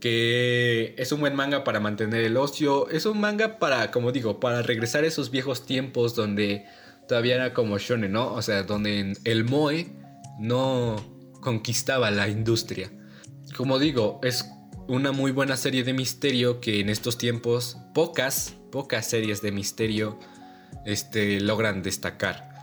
que 0.00 0.94
es 0.98 1.12
un 1.12 1.20
buen 1.20 1.34
manga 1.34 1.64
para 1.64 1.80
mantener 1.80 2.24
el 2.24 2.36
ocio, 2.36 2.88
es 2.90 3.06
un 3.06 3.20
manga 3.20 3.58
para, 3.58 3.90
como 3.90 4.12
digo, 4.12 4.40
para 4.40 4.62
regresar 4.62 5.04
a 5.04 5.06
esos 5.06 5.30
viejos 5.30 5.66
tiempos 5.66 6.14
donde 6.14 6.64
todavía 7.08 7.36
era 7.36 7.54
como 7.54 7.78
shonen, 7.78 8.12
¿no? 8.12 8.32
O 8.32 8.42
sea, 8.42 8.62
donde 8.62 9.16
el 9.24 9.44
moe 9.44 9.86
no 10.38 10.96
conquistaba 11.40 12.10
la 12.10 12.28
industria. 12.28 12.90
Como 13.56 13.78
digo, 13.78 14.20
es 14.22 14.50
una 14.88 15.12
muy 15.12 15.32
buena 15.32 15.56
serie 15.56 15.84
de 15.84 15.92
misterio 15.92 16.60
que 16.60 16.80
en 16.80 16.88
estos 16.88 17.18
tiempos 17.18 17.78
pocas, 17.94 18.54
pocas 18.70 19.06
series 19.06 19.42
de 19.42 19.52
misterio 19.52 20.18
este, 20.84 21.40
logran 21.40 21.82
destacar. 21.82 22.54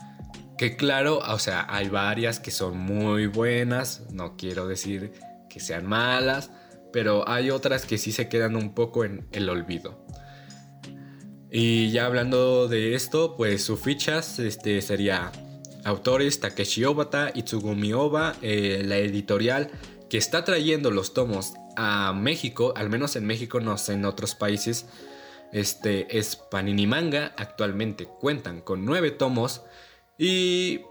Que 0.57 0.77
claro, 0.77 1.19
o 1.19 1.39
sea, 1.39 1.65
hay 1.69 1.89
varias 1.89 2.39
que 2.39 2.51
son 2.51 2.77
muy 2.77 3.27
buenas, 3.27 4.03
no 4.11 4.37
quiero 4.37 4.67
decir 4.67 5.11
que 5.49 5.59
sean 5.59 5.85
malas, 5.85 6.51
pero 6.91 7.27
hay 7.27 7.49
otras 7.49 7.85
que 7.85 7.97
sí 7.97 8.11
se 8.11 8.29
quedan 8.29 8.55
un 8.55 8.73
poco 8.73 9.03
en 9.03 9.27
el 9.31 9.49
olvido. 9.49 10.05
Y 11.51 11.91
ya 11.91 12.05
hablando 12.05 12.67
de 12.67 12.95
esto, 12.95 13.35
pues 13.35 13.63
sus 13.63 13.79
fichas 13.79 14.39
este, 14.39 14.81
sería 14.81 15.31
autores 15.83 16.39
Takeshi 16.39 16.85
Obata, 16.85 17.31
Itsugumi 17.33 17.93
Oba, 17.93 18.35
eh, 18.41 18.81
la 18.85 18.97
editorial 18.97 19.69
que 20.09 20.17
está 20.17 20.45
trayendo 20.45 20.91
los 20.91 21.13
tomos 21.13 21.53
a 21.75 22.13
México, 22.13 22.73
al 22.75 22.89
menos 22.89 23.15
en 23.15 23.25
México, 23.25 23.59
no 23.59 23.77
sé, 23.77 23.93
en 23.93 24.05
otros 24.05 24.35
países, 24.35 24.85
Este 25.51 26.17
es 26.17 26.35
Panini 26.35 26.87
Manga. 26.87 27.33
Actualmente 27.37 28.05
cuentan 28.05 28.61
con 28.61 28.85
9 28.85 29.11
tomos. 29.11 29.61
Y 30.17 30.81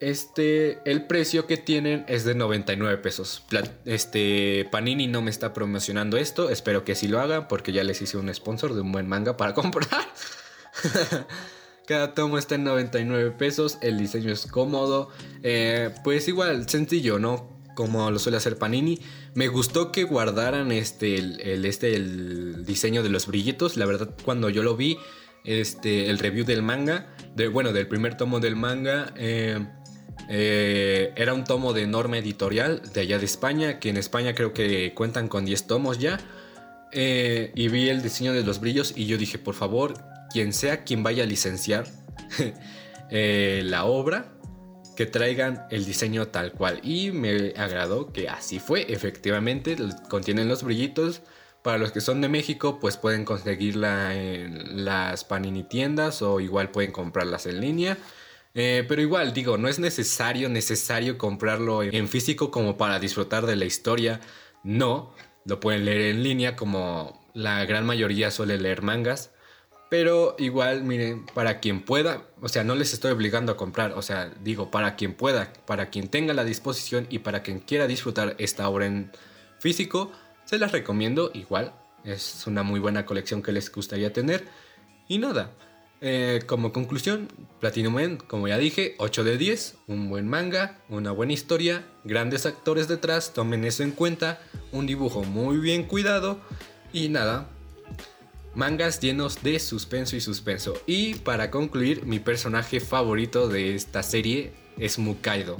este, 0.00 0.78
el 0.84 1.06
precio 1.06 1.46
que 1.46 1.56
tienen 1.56 2.04
es 2.08 2.24
de 2.24 2.34
99 2.34 2.98
pesos. 2.98 3.42
Este, 3.84 4.68
Panini 4.70 5.06
no 5.06 5.22
me 5.22 5.30
está 5.30 5.52
promocionando 5.52 6.16
esto. 6.16 6.50
Espero 6.50 6.84
que 6.84 6.94
sí 6.94 7.08
lo 7.08 7.20
hagan 7.20 7.48
porque 7.48 7.72
ya 7.72 7.84
les 7.84 8.00
hice 8.00 8.16
un 8.16 8.32
sponsor 8.34 8.74
de 8.74 8.80
un 8.80 8.92
buen 8.92 9.08
manga 9.08 9.36
para 9.36 9.54
comprar. 9.60 10.06
Cada 11.90 12.14
tomo 12.14 12.38
está 12.38 12.54
en 12.54 12.62
99 12.62 13.32
pesos. 13.32 13.76
El 13.82 13.98
diseño 13.98 14.30
es 14.30 14.46
cómodo. 14.46 15.08
Eh, 15.42 15.90
pues 16.04 16.28
igual, 16.28 16.68
sencillo, 16.68 17.18
¿no? 17.18 17.48
Como 17.74 18.12
lo 18.12 18.20
suele 18.20 18.36
hacer 18.36 18.58
Panini. 18.58 19.00
Me 19.34 19.48
gustó 19.48 19.90
que 19.90 20.04
guardaran 20.04 20.70
este 20.70 21.16
el, 21.16 21.64
este, 21.64 21.96
el 21.96 22.64
diseño 22.64 23.02
de 23.02 23.08
los 23.08 23.26
brillitos. 23.26 23.76
La 23.76 23.86
verdad, 23.86 24.14
cuando 24.24 24.50
yo 24.50 24.62
lo 24.62 24.76
vi, 24.76 24.98
este, 25.42 26.10
el 26.10 26.20
review 26.20 26.44
del 26.44 26.62
manga, 26.62 27.08
bueno, 27.52 27.72
del 27.72 27.88
primer 27.88 28.16
tomo 28.16 28.38
del 28.38 28.54
manga. 28.54 29.12
Eh, 29.16 29.58
eh, 30.28 31.12
era 31.16 31.34
un 31.34 31.42
tomo 31.42 31.72
de 31.72 31.82
enorme 31.82 32.18
editorial 32.18 32.82
de 32.94 33.00
allá 33.00 33.18
de 33.18 33.24
España, 33.24 33.80
que 33.80 33.88
en 33.88 33.96
España 33.96 34.36
creo 34.36 34.52
que 34.52 34.94
cuentan 34.94 35.26
con 35.26 35.44
10 35.44 35.66
tomos 35.66 35.98
ya. 35.98 36.20
Y 36.92 37.66
vi 37.66 37.88
el 37.88 38.00
diseño 38.00 38.32
de 38.32 38.44
los 38.44 38.60
brillos 38.60 38.92
y 38.94 39.06
yo 39.06 39.18
dije, 39.18 39.38
por 39.38 39.56
favor, 39.56 39.94
quien 40.32 40.52
sea 40.52 40.84
quien 40.84 41.02
vaya 41.02 41.24
a 41.24 41.26
licenciar 41.26 41.86
eh, 43.10 43.62
la 43.64 43.84
obra, 43.84 44.32
que 44.96 45.06
traigan 45.06 45.64
el 45.70 45.84
diseño 45.86 46.28
tal 46.28 46.52
cual. 46.52 46.80
Y 46.82 47.10
me 47.10 47.54
agradó 47.56 48.12
que 48.12 48.28
así 48.28 48.58
fue, 48.58 48.92
efectivamente, 48.92 49.76
contienen 50.08 50.48
los 50.48 50.62
brillitos. 50.62 51.22
Para 51.62 51.78
los 51.78 51.92
que 51.92 52.00
son 52.00 52.20
de 52.20 52.28
México, 52.28 52.80
pues 52.80 52.96
pueden 52.96 53.24
conseguirla 53.24 54.14
en 54.14 54.84
las 54.84 55.24
Panini 55.24 55.62
tiendas 55.62 56.22
o 56.22 56.40
igual 56.40 56.70
pueden 56.70 56.92
comprarlas 56.92 57.46
en 57.46 57.60
línea. 57.60 57.98
Eh, 58.54 58.84
pero 58.88 59.00
igual, 59.00 59.32
digo, 59.32 59.58
no 59.58 59.68
es 59.68 59.78
necesario, 59.78 60.48
necesario 60.48 61.18
comprarlo 61.18 61.82
en 61.82 62.08
físico 62.08 62.50
como 62.50 62.76
para 62.76 62.98
disfrutar 62.98 63.46
de 63.46 63.56
la 63.56 63.64
historia. 63.64 64.20
No, 64.64 65.14
lo 65.44 65.60
pueden 65.60 65.84
leer 65.84 66.02
en 66.14 66.22
línea 66.22 66.56
como 66.56 67.26
la 67.34 67.64
gran 67.64 67.86
mayoría 67.86 68.30
suele 68.30 68.58
leer 68.58 68.82
mangas. 68.82 69.30
Pero 69.90 70.36
igual, 70.38 70.84
miren, 70.84 71.26
para 71.34 71.58
quien 71.58 71.82
pueda, 71.82 72.22
o 72.40 72.48
sea, 72.48 72.62
no 72.62 72.76
les 72.76 72.94
estoy 72.94 73.10
obligando 73.10 73.50
a 73.50 73.56
comprar, 73.56 73.92
o 73.92 74.02
sea, 74.02 74.32
digo, 74.40 74.70
para 74.70 74.94
quien 74.94 75.14
pueda, 75.14 75.52
para 75.66 75.90
quien 75.90 76.06
tenga 76.06 76.32
la 76.32 76.44
disposición 76.44 77.08
y 77.10 77.18
para 77.18 77.42
quien 77.42 77.58
quiera 77.58 77.88
disfrutar 77.88 78.36
esta 78.38 78.68
obra 78.68 78.86
en 78.86 79.10
físico, 79.58 80.12
se 80.44 80.58
las 80.58 80.70
recomiendo 80.70 81.32
igual. 81.34 81.74
Es 82.04 82.46
una 82.46 82.62
muy 82.62 82.78
buena 82.78 83.04
colección 83.04 83.42
que 83.42 83.50
les 83.50 83.70
gustaría 83.70 84.12
tener. 84.12 84.46
Y 85.08 85.18
nada, 85.18 85.50
eh, 86.00 86.40
como 86.46 86.72
conclusión, 86.72 87.28
Platinum 87.58 87.98
End, 87.98 88.26
como 88.26 88.46
ya 88.46 88.58
dije, 88.58 88.94
8 88.98 89.24
de 89.24 89.36
10, 89.36 89.76
un 89.88 90.08
buen 90.08 90.28
manga, 90.28 90.78
una 90.88 91.10
buena 91.10 91.32
historia, 91.32 91.84
grandes 92.04 92.46
actores 92.46 92.86
detrás, 92.86 93.34
tomen 93.34 93.64
eso 93.64 93.82
en 93.82 93.90
cuenta, 93.90 94.40
un 94.70 94.86
dibujo 94.86 95.24
muy 95.24 95.58
bien 95.58 95.82
cuidado 95.82 96.38
y 96.92 97.08
nada, 97.08 97.50
mangas 98.60 99.00
llenos 99.00 99.42
de 99.42 99.58
suspenso 99.58 100.16
y 100.16 100.20
suspenso. 100.20 100.74
Y 100.84 101.14
para 101.14 101.50
concluir, 101.50 102.04
mi 102.04 102.18
personaje 102.18 102.78
favorito 102.78 103.48
de 103.48 103.74
esta 103.74 104.02
serie 104.02 104.52
es 104.76 104.98
Mukaido. 104.98 105.56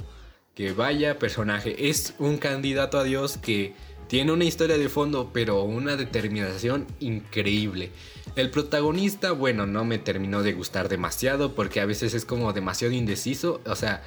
Que 0.53 0.71
vaya 0.71 1.17
personaje, 1.17 1.89
es 1.89 2.13
un 2.19 2.37
candidato 2.37 2.99
a 2.99 3.03
Dios 3.03 3.39
que 3.39 3.73
tiene 4.07 4.31
una 4.31 4.43
historia 4.43 4.77
de 4.77 4.87
fondo, 4.87 5.31
pero 5.33 5.63
una 5.63 5.95
determinación 5.95 6.85
increíble. 6.99 7.89
El 8.35 8.51
protagonista, 8.51 9.31
bueno, 9.31 9.65
no 9.65 9.83
me 9.83 9.97
terminó 9.97 10.43
de 10.43 10.53
gustar 10.53 10.87
demasiado 10.87 11.55
porque 11.55 11.81
a 11.81 11.87
veces 11.87 12.13
es 12.13 12.23
como 12.23 12.53
demasiado 12.53 12.93
indeciso, 12.93 13.61
o 13.65 13.75
sea, 13.75 14.03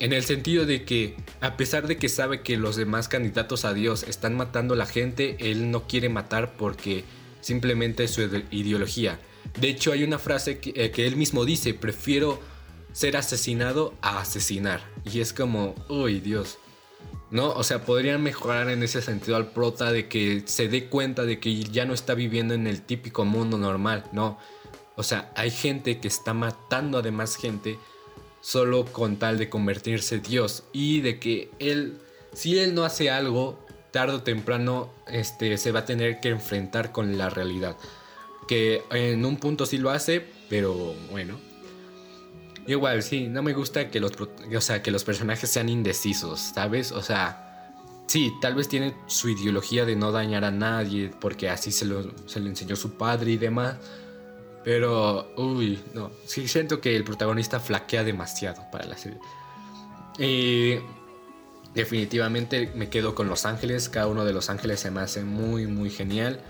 en 0.00 0.12
el 0.12 0.22
sentido 0.22 0.66
de 0.66 0.84
que 0.84 1.16
a 1.40 1.56
pesar 1.56 1.86
de 1.86 1.96
que 1.96 2.10
sabe 2.10 2.42
que 2.42 2.58
los 2.58 2.76
demás 2.76 3.08
candidatos 3.08 3.64
a 3.64 3.72
Dios 3.72 4.02
están 4.02 4.36
matando 4.36 4.74
a 4.74 4.76
la 4.76 4.86
gente, 4.86 5.38
él 5.38 5.70
no 5.70 5.84
quiere 5.86 6.10
matar 6.10 6.58
porque 6.58 7.04
simplemente 7.44 8.08
su 8.08 8.22
ideología. 8.50 9.20
De 9.60 9.68
hecho, 9.68 9.92
hay 9.92 10.02
una 10.02 10.18
frase 10.18 10.58
que, 10.58 10.72
eh, 10.74 10.90
que 10.90 11.06
él 11.06 11.16
mismo 11.16 11.44
dice, 11.44 11.74
prefiero 11.74 12.40
ser 12.92 13.16
asesinado 13.16 13.94
a 14.00 14.20
asesinar. 14.20 14.80
Y 15.04 15.20
es 15.20 15.32
como, 15.32 15.74
uy 15.88 16.20
Dios, 16.20 16.58
¿no? 17.30 17.50
O 17.50 17.62
sea, 17.62 17.84
podrían 17.84 18.22
mejorar 18.22 18.70
en 18.70 18.82
ese 18.82 19.02
sentido 19.02 19.36
al 19.36 19.50
prota 19.50 19.92
de 19.92 20.08
que 20.08 20.42
se 20.46 20.68
dé 20.68 20.86
cuenta 20.86 21.24
de 21.24 21.38
que 21.38 21.54
ya 21.64 21.84
no 21.84 21.92
está 21.92 22.14
viviendo 22.14 22.54
en 22.54 22.66
el 22.66 22.80
típico 22.80 23.24
mundo 23.24 23.58
normal, 23.58 24.04
¿no? 24.12 24.38
O 24.96 25.02
sea, 25.02 25.32
hay 25.36 25.50
gente 25.50 25.98
que 25.98 26.08
está 26.08 26.32
matando 26.32 26.98
a 26.98 27.02
demás 27.02 27.36
gente 27.36 27.78
solo 28.40 28.86
con 28.86 29.18
tal 29.18 29.36
de 29.36 29.50
convertirse 29.50 30.18
Dios 30.18 30.64
y 30.72 31.00
de 31.00 31.18
que 31.18 31.50
él, 31.58 31.98
si 32.32 32.58
él 32.58 32.74
no 32.74 32.84
hace 32.84 33.10
algo, 33.10 33.63
tarde 33.94 34.16
o 34.16 34.22
temprano 34.22 34.90
este, 35.06 35.56
se 35.56 35.70
va 35.70 35.80
a 35.80 35.84
tener 35.84 36.18
que 36.18 36.30
enfrentar 36.30 36.90
con 36.90 37.16
la 37.16 37.30
realidad. 37.30 37.76
Que 38.48 38.82
en 38.90 39.24
un 39.24 39.36
punto 39.36 39.66
sí 39.66 39.78
lo 39.78 39.90
hace, 39.90 40.26
pero 40.48 40.96
bueno, 41.12 41.38
Igual, 42.66 43.02
sí, 43.02 43.28
no 43.28 43.42
me 43.42 43.52
gusta 43.52 43.90
que 43.90 44.00
los, 44.00 44.12
o 44.12 44.60
sea, 44.60 44.82
que 44.82 44.90
los 44.90 45.04
personajes 45.04 45.50
sean 45.50 45.68
indecisos, 45.68 46.40
¿sabes? 46.40 46.92
O 46.92 47.02
sea, 47.02 47.74
sí, 48.06 48.32
tal 48.40 48.54
vez 48.54 48.68
tiene 48.68 48.94
su 49.06 49.28
ideología 49.28 49.84
de 49.84 49.96
no 49.96 50.12
dañar 50.12 50.44
a 50.44 50.50
nadie, 50.50 51.10
porque 51.20 51.50
así 51.50 51.70
se 51.70 51.84
lo, 51.84 52.10
se 52.26 52.40
le 52.40 52.48
enseñó 52.48 52.74
su 52.74 52.96
padre 52.96 53.32
y 53.32 53.36
demás. 53.36 53.76
Pero, 54.64 55.34
uy, 55.36 55.78
no, 55.92 56.10
sí 56.24 56.48
siento 56.48 56.80
que 56.80 56.96
el 56.96 57.04
protagonista 57.04 57.60
flaquea 57.60 58.02
demasiado 58.02 58.62
para 58.72 58.86
la 58.86 58.96
serie. 58.96 59.20
Y 60.18 60.80
definitivamente 61.74 62.70
me 62.74 62.88
quedo 62.88 63.14
con 63.14 63.28
Los 63.28 63.46
Ángeles, 63.46 63.88
cada 63.88 64.06
uno 64.06 64.24
de 64.24 64.32
Los 64.32 64.50
Ángeles 64.50 64.80
se 64.80 64.90
me 64.90 65.00
hace 65.00 65.24
muy, 65.24 65.66
muy 65.66 65.90
genial. 65.90 66.40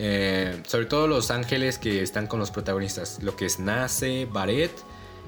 Eh, 0.00 0.62
sobre 0.64 0.86
todo 0.86 1.08
los 1.08 1.32
ángeles 1.32 1.76
que 1.76 2.02
están 2.02 2.28
con 2.28 2.38
los 2.38 2.52
protagonistas, 2.52 3.20
lo 3.20 3.34
que 3.34 3.46
es 3.46 3.58
Nace, 3.58 4.28
Baret 4.30 4.70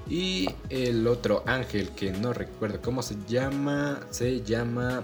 y 0.09 0.49
el 0.69 1.09
otro 1.09 1.43
ángel 1.45 1.91
que 1.91 2.13
no 2.13 2.33
recuerdo 2.33 2.81
cómo 2.81 3.03
se 3.03 3.17
llama, 3.27 3.99
se 4.11 4.43
llama 4.43 5.03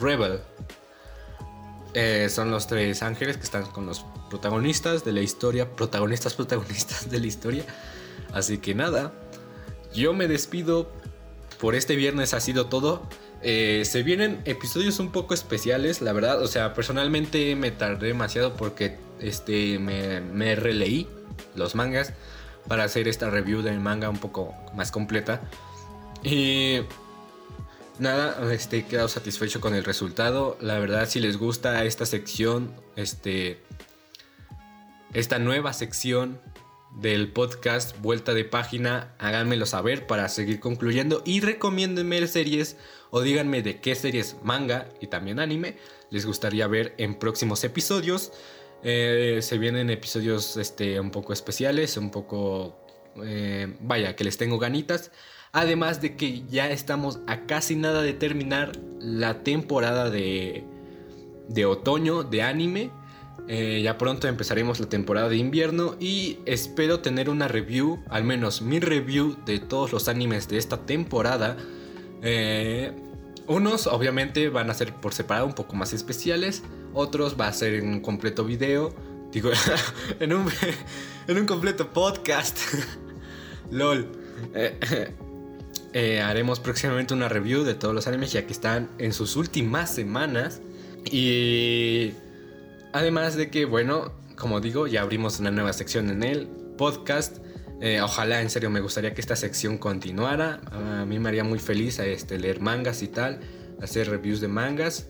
Rebel. 0.00 0.40
Eh, 1.92 2.28
son 2.30 2.50
los 2.50 2.66
tres 2.66 3.02
ángeles 3.02 3.36
que 3.36 3.42
están 3.42 3.66
con 3.66 3.84
los 3.84 4.02
protagonistas 4.30 5.04
de 5.04 5.12
la 5.12 5.20
historia, 5.20 5.70
protagonistas, 5.70 6.32
protagonistas 6.32 7.10
de 7.10 7.20
la 7.20 7.26
historia. 7.26 7.64
Así 8.32 8.56
que 8.58 8.74
nada, 8.74 9.12
yo 9.94 10.14
me 10.14 10.26
despido. 10.26 10.90
Por 11.60 11.74
este 11.74 11.96
viernes 11.96 12.32
ha 12.32 12.40
sido 12.40 12.66
todo. 12.66 13.02
Eh, 13.42 13.82
se 13.84 14.02
vienen 14.02 14.40
episodios 14.44 14.98
un 15.00 15.10
poco 15.10 15.34
especiales, 15.34 16.00
la 16.00 16.12
verdad. 16.12 16.40
O 16.42 16.46
sea, 16.46 16.74
personalmente 16.74 17.56
me 17.56 17.70
tardé 17.70 18.08
demasiado 18.08 18.54
porque 18.54 18.98
este, 19.20 19.78
me, 19.78 20.20
me 20.20 20.54
releí 20.54 21.08
los 21.54 21.74
mangas 21.74 22.12
para 22.68 22.84
hacer 22.84 23.08
esta 23.08 23.30
review 23.30 23.62
del 23.62 23.80
manga 23.80 24.08
un 24.08 24.18
poco 24.18 24.54
más 24.74 24.92
completa. 24.92 25.40
Y 26.22 26.82
nada, 27.98 28.52
este, 28.52 28.78
he 28.78 28.86
quedado 28.86 29.08
satisfecho 29.08 29.60
con 29.60 29.74
el 29.74 29.84
resultado. 29.84 30.56
La 30.60 30.78
verdad, 30.78 31.08
si 31.08 31.20
les 31.20 31.36
gusta 31.36 31.84
esta 31.84 32.06
sección, 32.06 32.72
este, 32.96 33.60
esta 35.12 35.38
nueva 35.38 35.72
sección 35.72 36.38
del 36.96 37.32
podcast 37.32 37.98
Vuelta 38.00 38.34
de 38.34 38.44
Página, 38.44 39.14
háganmelo 39.18 39.66
saber 39.66 40.06
para 40.06 40.28
seguir 40.28 40.60
concluyendo 40.60 41.22
y 41.24 41.40
recomiéndenme 41.40 42.26
series 42.26 42.76
o 43.10 43.22
díganme 43.22 43.62
de 43.62 43.80
qué 43.80 43.94
series 43.94 44.36
manga 44.42 44.88
y 45.00 45.06
también 45.06 45.40
anime 45.40 45.76
les 46.10 46.26
gustaría 46.26 46.66
ver 46.66 46.94
en 46.98 47.14
próximos 47.14 47.64
episodios. 47.64 48.32
Eh, 48.84 49.38
se 49.40 49.58
vienen 49.58 49.88
episodios 49.88 50.56
este, 50.56 51.00
un 51.00 51.10
poco 51.10 51.32
especiales, 51.32 51.96
un 51.96 52.10
poco... 52.10 52.76
Eh, 53.22 53.76
vaya, 53.80 54.14
que 54.14 54.24
les 54.24 54.36
tengo 54.36 54.58
ganitas. 54.58 55.10
Además 55.52 56.00
de 56.00 56.16
que 56.16 56.42
ya 56.48 56.70
estamos 56.70 57.20
a 57.26 57.46
casi 57.46 57.76
nada 57.76 58.02
de 58.02 58.12
terminar 58.12 58.72
la 59.00 59.42
temporada 59.42 60.10
de, 60.10 60.64
de 61.48 61.64
otoño 61.66 62.24
de 62.24 62.42
anime. 62.42 62.90
Eh, 63.48 63.82
ya 63.82 63.98
pronto 63.98 64.28
empezaremos 64.28 64.80
la 64.80 64.88
temporada 64.88 65.28
de 65.28 65.36
invierno 65.36 65.96
y 65.98 66.38
espero 66.46 67.00
tener 67.00 67.28
una 67.28 67.48
review, 67.48 68.02
al 68.08 68.24
menos 68.24 68.62
mi 68.62 68.78
review 68.80 69.36
de 69.44 69.58
todos 69.58 69.92
los 69.92 70.08
animes 70.08 70.48
de 70.48 70.58
esta 70.58 70.86
temporada. 70.86 71.56
unos 73.48 73.86
obviamente 73.86 74.48
van 74.48 74.70
a 74.70 74.74
ser 74.74 74.94
por 74.94 75.12
separado 75.12 75.46
un 75.46 75.54
poco 75.54 75.74
más 75.74 75.92
especiales. 75.92 76.62
Otros 76.94 77.36
va 77.40 77.48
a 77.48 77.52
ser 77.52 77.74
en 77.74 77.88
un 77.88 78.00
completo 78.00 78.44
video. 78.44 78.94
Digo, 79.32 79.50
en 80.20 80.32
un, 80.34 80.46
en 81.26 81.38
un 81.38 81.46
completo 81.46 81.88
podcast. 81.92 82.58
LOL. 83.70 84.06
Eh, 84.54 84.78
eh, 85.94 86.20
haremos 86.20 86.60
próximamente 86.60 87.14
una 87.14 87.28
review 87.28 87.64
de 87.64 87.74
todos 87.74 87.94
los 87.94 88.06
animes 88.06 88.32
ya 88.32 88.46
que 88.46 88.52
están 88.52 88.90
en 88.98 89.12
sus 89.12 89.36
últimas 89.36 89.94
semanas. 89.94 90.60
Y 91.10 92.12
además 92.92 93.36
de 93.36 93.50
que, 93.50 93.64
bueno, 93.64 94.12
como 94.36 94.60
digo, 94.60 94.86
ya 94.86 95.02
abrimos 95.02 95.40
una 95.40 95.50
nueva 95.50 95.72
sección 95.72 96.10
en 96.10 96.22
el 96.22 96.46
podcast. 96.76 97.38
Eh, 97.80 98.00
ojalá, 98.00 98.40
en 98.40 98.50
serio, 98.50 98.70
me 98.70 98.80
gustaría 98.80 99.14
que 99.14 99.20
esta 99.20 99.36
sección 99.36 99.78
continuara. 99.78 100.60
A 100.70 101.04
mí 101.04 101.18
me 101.18 101.28
haría 101.28 101.44
muy 101.44 101.58
feliz 101.58 101.98
este, 101.98 102.38
leer 102.38 102.60
mangas 102.60 103.02
y 103.02 103.08
tal, 103.08 103.40
hacer 103.80 104.08
reviews 104.08 104.40
de 104.40 104.48
mangas. 104.48 105.08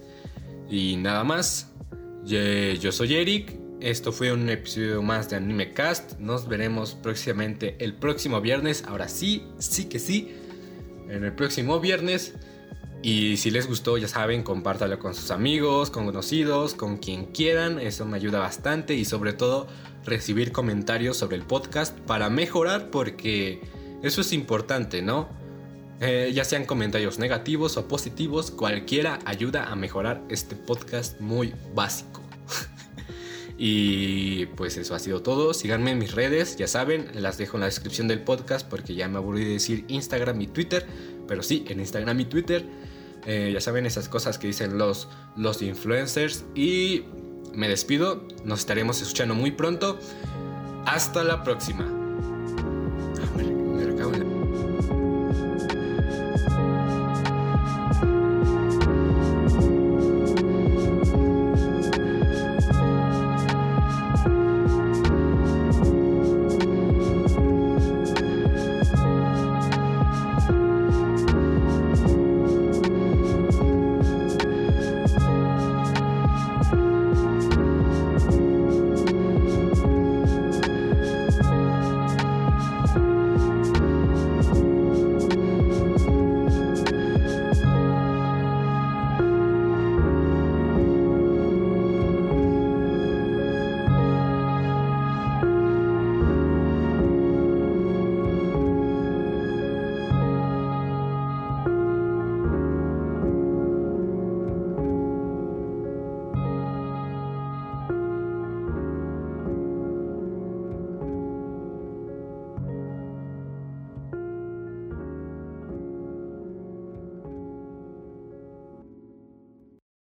Y 0.70 0.96
nada 0.96 1.24
más. 1.24 1.68
Yo 2.24 2.92
soy 2.92 3.16
Eric. 3.16 3.58
Esto 3.80 4.12
fue 4.12 4.32
un 4.32 4.48
episodio 4.48 5.02
más 5.02 5.28
de 5.28 5.36
Anime 5.36 5.72
Cast. 5.72 6.18
Nos 6.18 6.46
veremos 6.46 6.94
próximamente 6.94 7.76
el 7.80 7.94
próximo 7.94 8.40
viernes. 8.40 8.84
Ahora 8.86 9.08
sí, 9.08 9.44
sí 9.58 9.86
que 9.86 9.98
sí. 9.98 10.34
En 11.08 11.24
el 11.24 11.34
próximo 11.34 11.80
viernes. 11.80 12.34
Y 13.02 13.36
si 13.36 13.50
les 13.50 13.66
gustó, 13.66 13.98
ya 13.98 14.06
saben, 14.06 14.44
compártalo 14.44 15.00
con 15.00 15.14
sus 15.14 15.32
amigos, 15.32 15.90
con 15.90 16.06
conocidos, 16.06 16.74
con 16.74 16.98
quien 16.98 17.26
quieran. 17.26 17.80
Eso 17.80 18.06
me 18.06 18.16
ayuda 18.16 18.38
bastante. 18.38 18.94
Y 18.94 19.04
sobre 19.04 19.32
todo, 19.32 19.66
recibir 20.04 20.52
comentarios 20.52 21.16
sobre 21.16 21.36
el 21.36 21.42
podcast 21.42 21.98
para 22.00 22.30
mejorar 22.30 22.90
porque 22.90 23.60
eso 24.02 24.20
es 24.20 24.32
importante, 24.32 25.02
¿no? 25.02 25.28
Eh, 26.00 26.32
ya 26.34 26.44
sean 26.44 26.64
comentarios 26.64 27.18
negativos 27.20 27.76
o 27.76 27.86
positivos, 27.86 28.50
cualquiera 28.50 29.20
ayuda 29.24 29.70
a 29.70 29.76
mejorar 29.76 30.22
este 30.28 30.56
podcast 30.56 31.20
muy 31.20 31.54
básico. 31.74 32.20
y 33.58 34.46
pues 34.46 34.76
eso 34.76 34.96
ha 34.96 34.98
sido 34.98 35.22
todo. 35.22 35.54
Síganme 35.54 35.92
en 35.92 35.98
mis 35.98 36.12
redes, 36.12 36.56
ya 36.56 36.66
saben, 36.66 37.08
las 37.14 37.38
dejo 37.38 37.56
en 37.56 37.60
la 37.60 37.66
descripción 37.66 38.08
del 38.08 38.22
podcast 38.22 38.68
porque 38.68 38.94
ya 38.94 39.08
me 39.08 39.18
aburrí 39.18 39.44
de 39.44 39.52
decir 39.52 39.84
Instagram 39.86 40.40
y 40.40 40.48
Twitter. 40.48 40.86
Pero 41.28 41.42
sí, 41.44 41.64
en 41.68 41.78
Instagram 41.78 42.18
y 42.18 42.24
Twitter. 42.24 42.64
Eh, 43.26 43.50
ya 43.52 43.60
saben 43.60 43.86
esas 43.86 44.08
cosas 44.08 44.38
que 44.38 44.48
dicen 44.48 44.78
los, 44.78 45.08
los 45.36 45.62
influencers. 45.62 46.44
Y 46.54 47.04
me 47.54 47.68
despido. 47.68 48.26
Nos 48.44 48.60
estaremos 48.60 49.00
escuchando 49.00 49.34
muy 49.34 49.52
pronto. 49.52 49.98
Hasta 50.84 51.22
la 51.22 51.44
próxima. 51.44 52.01